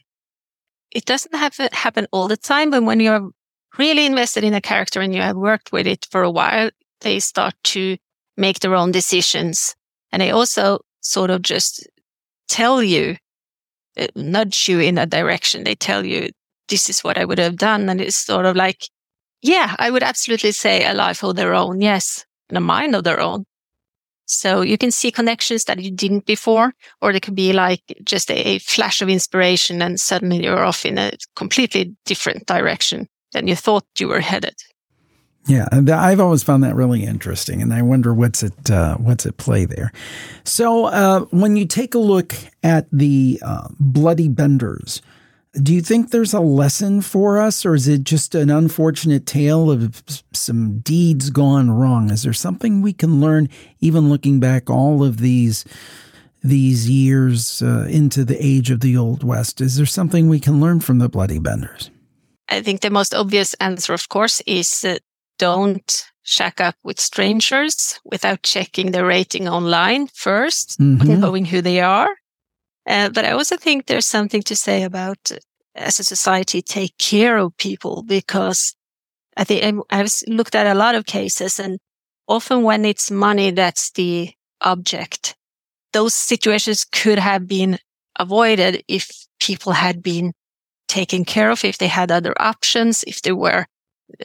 It 0.91 1.05
doesn't 1.05 1.35
have 1.37 1.55
to 1.55 1.69
happen 1.73 2.09
all 2.11 2.27
the 2.27 2.37
time, 2.37 2.71
but 2.71 2.83
when 2.83 2.99
you're 2.99 3.31
really 3.79 4.07
invested 4.07 4.43
in 4.43 4.55
a 4.55 4.61
character 4.61 5.01
and 5.01 5.15
you 5.15 5.23
have 5.23 5.37
worked 5.37 5.71
with 5.71 5.87
it 5.87 6.09
for 6.11 6.25
a 6.25 6.31
while, 6.31 6.71
they 7.01 7.21
start 7.21 7.55
to 7.63 7.97
make 8.41 8.61
their 8.61 8.75
own 8.75 8.91
decisions. 8.91 9.77
And 10.11 10.21
they 10.21 10.31
also 10.31 10.81
sort 11.01 11.31
of 11.31 11.43
just 11.43 11.87
tell 12.49 12.83
you, 12.83 13.17
uh, 13.97 14.09
nudge 14.17 14.69
you 14.69 14.81
in 14.81 14.99
a 14.99 15.07
direction. 15.07 15.65
They 15.65 15.75
tell 15.75 16.05
you, 16.05 16.31
this 16.69 16.89
is 16.89 17.05
what 17.05 17.19
I 17.19 17.25
would 17.25 17.39
have 17.39 17.57
done. 17.57 17.89
And 17.89 18.01
it's 18.01 18.17
sort 18.17 18.47
of 18.47 18.57
like, 18.57 18.89
yeah, 19.43 19.77
I 19.79 19.91
would 19.91 20.03
absolutely 20.03 20.53
say 20.53 20.85
a 20.85 20.95
life 20.95 21.23
of 21.23 21.37
their 21.37 21.55
own. 21.55 21.81
Yes. 21.81 22.25
And 22.49 22.59
a 22.59 22.61
mind 22.61 22.97
of 22.97 23.05
their 23.05 23.21
own. 23.21 23.45
So 24.27 24.61
you 24.61 24.79
can 24.79 24.93
see 24.93 25.11
connections 25.11 25.65
that 25.65 25.81
you 25.81 25.91
didn't 25.91 26.25
before, 26.25 26.73
or 27.03 27.13
they 27.13 27.19
could 27.19 27.35
be 27.35 27.53
like 27.53 27.83
just 28.05 28.31
a, 28.31 28.35
a 28.35 28.59
flash 28.61 29.03
of 29.03 29.09
inspiration 29.09 29.83
and 29.83 29.99
suddenly 29.99 30.45
you're 30.45 30.65
off 30.65 30.87
in 30.87 30.99
a 30.99 31.13
completely 31.35 31.97
different 32.07 32.47
direction 32.47 33.09
than 33.33 33.49
you 33.49 33.57
thought 33.57 33.85
you 33.99 34.07
were 34.07 34.21
headed. 34.21 34.55
Yeah, 35.51 35.67
I've 35.73 36.21
always 36.21 36.45
found 36.45 36.63
that 36.63 36.77
really 36.77 37.03
interesting, 37.03 37.61
and 37.61 37.75
I 37.75 37.83
wonder 37.83 38.15
what's 38.15 38.45
at 38.45 38.71
uh, 38.71 38.97
what's 38.99 39.27
at 39.27 39.37
play 39.37 39.65
there. 39.65 39.91
So, 40.45 40.85
uh, 40.85 41.23
when 41.31 41.57
you 41.57 41.67
take 41.67 41.97
a 41.97 41.99
look 41.99 42.37
at 42.63 42.87
the 42.93 43.41
uh, 43.45 43.67
bloody 43.81 44.29
benders, 44.29 45.03
do 45.61 45.75
you 45.75 45.83
think 45.83 46.11
there's 46.11 46.33
a 46.33 46.39
lesson 46.39 47.01
for 47.01 47.41
us, 47.41 47.67
or 47.67 47.75
is 47.75 47.89
it 47.89 48.05
just 48.05 48.37
an 48.37 48.49
unfortunate 48.49 49.27
tale 49.27 49.73
of 49.73 50.05
some 50.33 50.79
deeds 50.79 51.31
gone 51.31 51.73
wrong? 51.73 52.13
Is 52.13 52.23
there 52.23 52.33
something 52.33 52.81
we 52.81 52.93
can 52.93 53.21
learn, 53.21 53.49
even 53.81 54.09
looking 54.09 54.39
back 54.39 54.71
all 54.71 55.03
of 55.03 55.17
these 55.19 55.65
these 56.45 56.89
years 56.89 57.61
uh, 57.61 57.89
into 57.91 58.25
the 58.25 58.39
age 58.39 58.71
of 58.71 58.83
the 58.83 58.97
Old 58.97 59.25
West? 59.25 59.61
Is 59.61 59.77
there 59.77 59.85
something 59.85 60.29
we 60.29 60.39
can 60.39 60.61
learn 60.61 60.79
from 60.79 61.01
the 61.01 61.09
bloody 61.09 61.41
benders? 61.41 61.91
I 62.49 62.63
think 62.63 62.83
the 62.83 62.91
most 62.91 63.15
obvious 63.15 63.55
answer, 63.55 63.95
of 63.95 64.09
course, 64.09 64.41
is 64.47 64.85
don't 65.41 66.05
shack 66.23 66.61
up 66.61 66.77
with 66.85 67.01
strangers 67.01 67.99
without 68.05 68.43
checking 68.43 68.93
their 68.93 69.07
rating 69.07 69.49
online 69.49 70.07
1st 70.07 70.77
mm-hmm. 70.77 71.21
knowing 71.21 71.47
who 71.47 71.63
they 71.63 71.81
are. 71.81 72.15
Uh, 72.87 73.09
but 73.09 73.25
I 73.25 73.31
also 73.31 73.57
think 73.57 73.87
there's 73.87 74.07
something 74.07 74.43
to 74.43 74.55
say 74.55 74.83
about 74.83 75.33
uh, 75.33 75.37
as 75.75 75.99
a 75.99 76.05
society 76.05 76.61
take 76.61 76.97
care 76.99 77.39
of 77.39 77.57
people 77.57 78.03
because 78.03 78.75
I 79.37 79.45
think 79.45 79.83
I've 79.89 80.13
looked 80.27 80.55
at 80.55 80.67
a 80.67 80.79
lot 80.79 80.95
of 80.95 81.07
cases 81.07 81.59
and 81.59 81.79
often 82.29 82.63
when 82.63 82.85
it's 82.85 83.11
money 83.11 83.51
that's 83.51 83.91
the 83.93 84.31
object, 84.61 85.35
those 85.93 86.15
situations 86.15 86.85
could 86.85 87.19
have 87.19 87.47
been 87.47 87.79
avoided 88.19 88.85
if 88.89 89.09
people 89.41 89.73
had 89.73 90.03
been 90.03 90.33
taken 90.87 91.25
care 91.25 91.51
of, 91.51 91.65
if 91.65 91.79
they 91.79 91.89
had 91.89 92.11
other 92.11 92.35
options, 92.39 93.05
if 93.07 93.23
they 93.23 93.33
were 93.33 93.67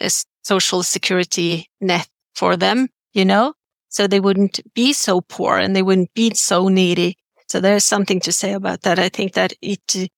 uh, 0.02 0.10
social 0.46 0.84
security 0.84 1.70
net 1.82 2.08
for 2.36 2.56
them, 2.56 2.88
you 3.14 3.26
know, 3.26 3.54
so 3.90 4.06
they 4.08 4.20
wouldn't 4.20 4.60
be 4.76 4.94
so 4.94 5.22
poor 5.22 5.58
and 5.58 5.76
they 5.76 5.82
wouldn't 5.82 6.14
be 6.14 6.34
so 6.36 6.68
needy. 6.68 7.18
So 7.48 7.60
there's 7.60 7.84
something 7.84 8.20
to 8.22 8.32
say 8.32 8.54
about 8.54 8.82
that. 8.82 9.00
I 9.00 9.10
think 9.10 9.34
that 9.34 9.54
it, 9.62 10.10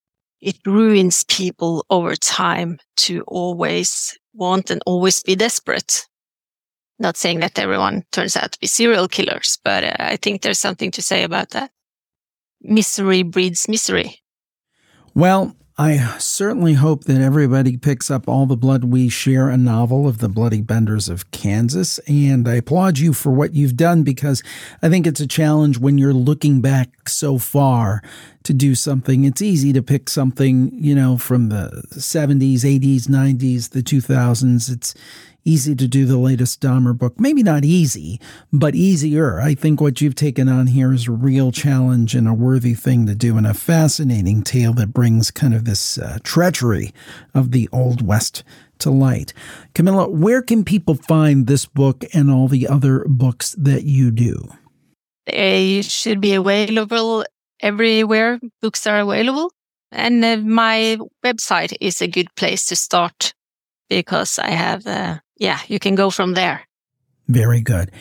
it 0.42 0.58
ruins 0.66 1.24
people 1.24 1.86
over 1.90 2.16
time 2.16 2.80
to 2.98 3.22
always 3.28 4.18
want 4.34 4.70
and 4.70 4.82
always 4.86 5.24
be 5.24 5.36
desperate. 5.36 6.06
Not 7.00 7.16
saying 7.16 7.40
that 7.40 7.60
everyone 7.60 8.04
turns 8.12 8.36
out 8.36 8.52
to 8.52 8.60
be 8.60 8.68
serial 8.68 9.08
killers, 9.08 9.60
but 9.64 9.84
uh, 9.84 9.96
I 10.00 10.18
think 10.18 10.42
there's 10.42 10.60
something 10.60 10.92
to 10.92 11.02
say 11.02 11.24
about 11.24 11.52
that. 11.52 11.72
Misery 12.62 13.24
breeds 13.24 13.70
misery. 13.70 14.20
Well, 15.14 15.56
I 15.80 16.18
certainly 16.18 16.74
hope 16.74 17.04
that 17.04 17.22
everybody 17.22 17.78
picks 17.78 18.10
up 18.10 18.28
All 18.28 18.48
the 18.48 18.58
Blood 18.58 18.84
We 18.84 19.10
Share, 19.10 19.48
a 19.48 19.58
novel 19.58 20.08
of 20.08 20.18
the 20.18 20.28
Bloody 20.28 20.60
Benders 20.60 21.08
of 21.08 21.30
Kansas. 21.30 22.00
And 22.08 22.48
I 22.48 22.56
applaud 22.56 22.98
you 22.98 23.14
for 23.14 23.32
what 23.32 23.54
you've 23.54 23.78
done 23.78 24.02
because 24.02 24.42
I 24.82 24.90
think 24.90 25.06
it's 25.06 25.20
a 25.20 25.28
challenge 25.28 25.78
when 25.78 26.00
you're 26.00 26.14
looking 26.14 26.62
back 26.62 27.08
so 27.08 27.38
far 27.38 28.02
to 28.42 28.54
do 28.54 28.74
something. 28.74 29.24
It's 29.24 29.42
easy 29.44 29.72
to 29.74 29.84
pick 29.84 30.10
something, 30.10 30.72
you 30.74 30.96
know, 30.96 31.16
from 31.16 31.50
the 31.50 31.84
70s, 31.92 32.62
80s, 32.62 33.04
90s, 33.04 33.70
the 33.70 33.84
2000s. 33.84 34.72
It's 34.72 34.96
easy 35.48 35.76
to 35.76 35.88
do 35.88 36.06
the 36.06 36.18
latest 36.18 36.62
Dahmer 36.62 36.98
book. 36.98 37.20
Maybe 37.20 37.42
not 37.42 37.64
easy, 37.64 38.20
but 38.52 38.76
easier. 38.76 39.40
I 39.40 39.56
think 39.56 39.80
what 39.80 40.02
you've 40.02 40.16
taken 40.16 40.50
on 40.50 40.68
here 40.68 40.94
is 40.94 41.08
a 41.08 41.12
real 41.12 41.52
challenge 41.52 42.14
and 42.14 42.28
a 42.28 42.34
worthy 42.34 42.74
thing 42.74 43.08
to 43.08 43.16
do, 43.16 43.38
and 43.38 43.48
a 43.48 43.54
fascinating 43.54 44.44
tale 44.44 44.74
that 44.74 44.94
brings 44.94 45.32
kind 45.32 45.54
of 45.54 45.66
this 45.66 45.98
uh, 45.98 46.20
treachery 46.24 46.94
of 47.34 47.52
the 47.52 47.70
Old 47.72 48.06
West 48.06 48.44
to 48.80 48.92
light. 48.92 49.34
Camilla, 49.74 50.10
where 50.10 50.42
can 50.42 50.64
people 50.64 50.96
find 50.96 51.48
this 51.48 51.66
book 51.66 52.04
and 52.14 52.30
all 52.30 52.48
the 52.48 52.68
other 52.68 53.06
books 53.08 53.56
that 53.58 53.84
you 53.84 54.12
do? 54.12 54.50
They 55.26 55.82
should 55.82 56.22
be 56.22 56.34
available 56.34 57.26
everywhere 57.60 58.40
books 58.62 58.86
are 58.88 59.00
available. 59.00 59.52
And 59.92 60.24
uh, 60.24 60.38
my 60.38 60.98
website 61.26 61.76
is 61.80 62.02
a 62.02 62.08
good 62.08 62.34
place 62.36 62.66
to 62.68 62.76
start 62.76 63.34
because 63.90 64.38
I 64.38 64.50
have 64.52 64.86
uh, 64.86 65.20
yeah, 65.38 65.60
you 65.68 65.80
can 65.80 65.96
go 65.96 66.10
from 66.10 66.34
there. 66.34 66.62
Very 67.28 67.62
good. 67.62 67.92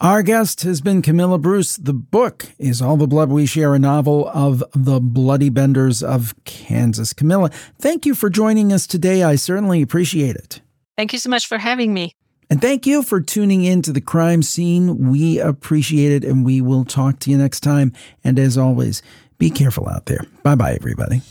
Our 0.00 0.22
guest 0.22 0.60
has 0.60 0.80
been 0.80 1.02
Camilla 1.02 1.38
Bruce. 1.38 1.76
The 1.76 1.92
book 1.92 2.46
is 2.56 2.80
All 2.80 2.96
the 2.96 3.08
Blood 3.08 3.30
We 3.30 3.46
Share, 3.46 3.74
a 3.74 3.80
novel 3.80 4.28
of 4.28 4.62
the 4.72 5.00
Bloody 5.00 5.48
Benders 5.48 6.04
of 6.04 6.34
Kansas. 6.44 7.12
Camilla, 7.12 7.50
thank 7.80 8.06
you 8.06 8.14
for 8.14 8.30
joining 8.30 8.72
us 8.72 8.86
today. 8.86 9.24
I 9.24 9.34
certainly 9.34 9.82
appreciate 9.82 10.36
it. 10.36 10.60
Thank 10.96 11.12
you 11.12 11.18
so 11.18 11.30
much 11.30 11.48
for 11.48 11.58
having 11.58 11.92
me. 11.92 12.12
And 12.48 12.60
thank 12.60 12.86
you 12.86 13.02
for 13.02 13.20
tuning 13.20 13.64
in 13.64 13.82
to 13.82 13.92
the 13.92 14.00
crime 14.00 14.42
scene. 14.42 15.10
We 15.10 15.40
appreciate 15.40 16.12
it, 16.12 16.24
and 16.24 16.44
we 16.44 16.60
will 16.60 16.84
talk 16.84 17.18
to 17.20 17.30
you 17.30 17.36
next 17.36 17.60
time. 17.60 17.92
And 18.22 18.38
as 18.38 18.56
always, 18.56 19.02
be 19.36 19.50
careful 19.50 19.88
out 19.88 20.06
there. 20.06 20.24
Bye 20.44 20.54
bye, 20.54 20.74
everybody. 20.74 21.22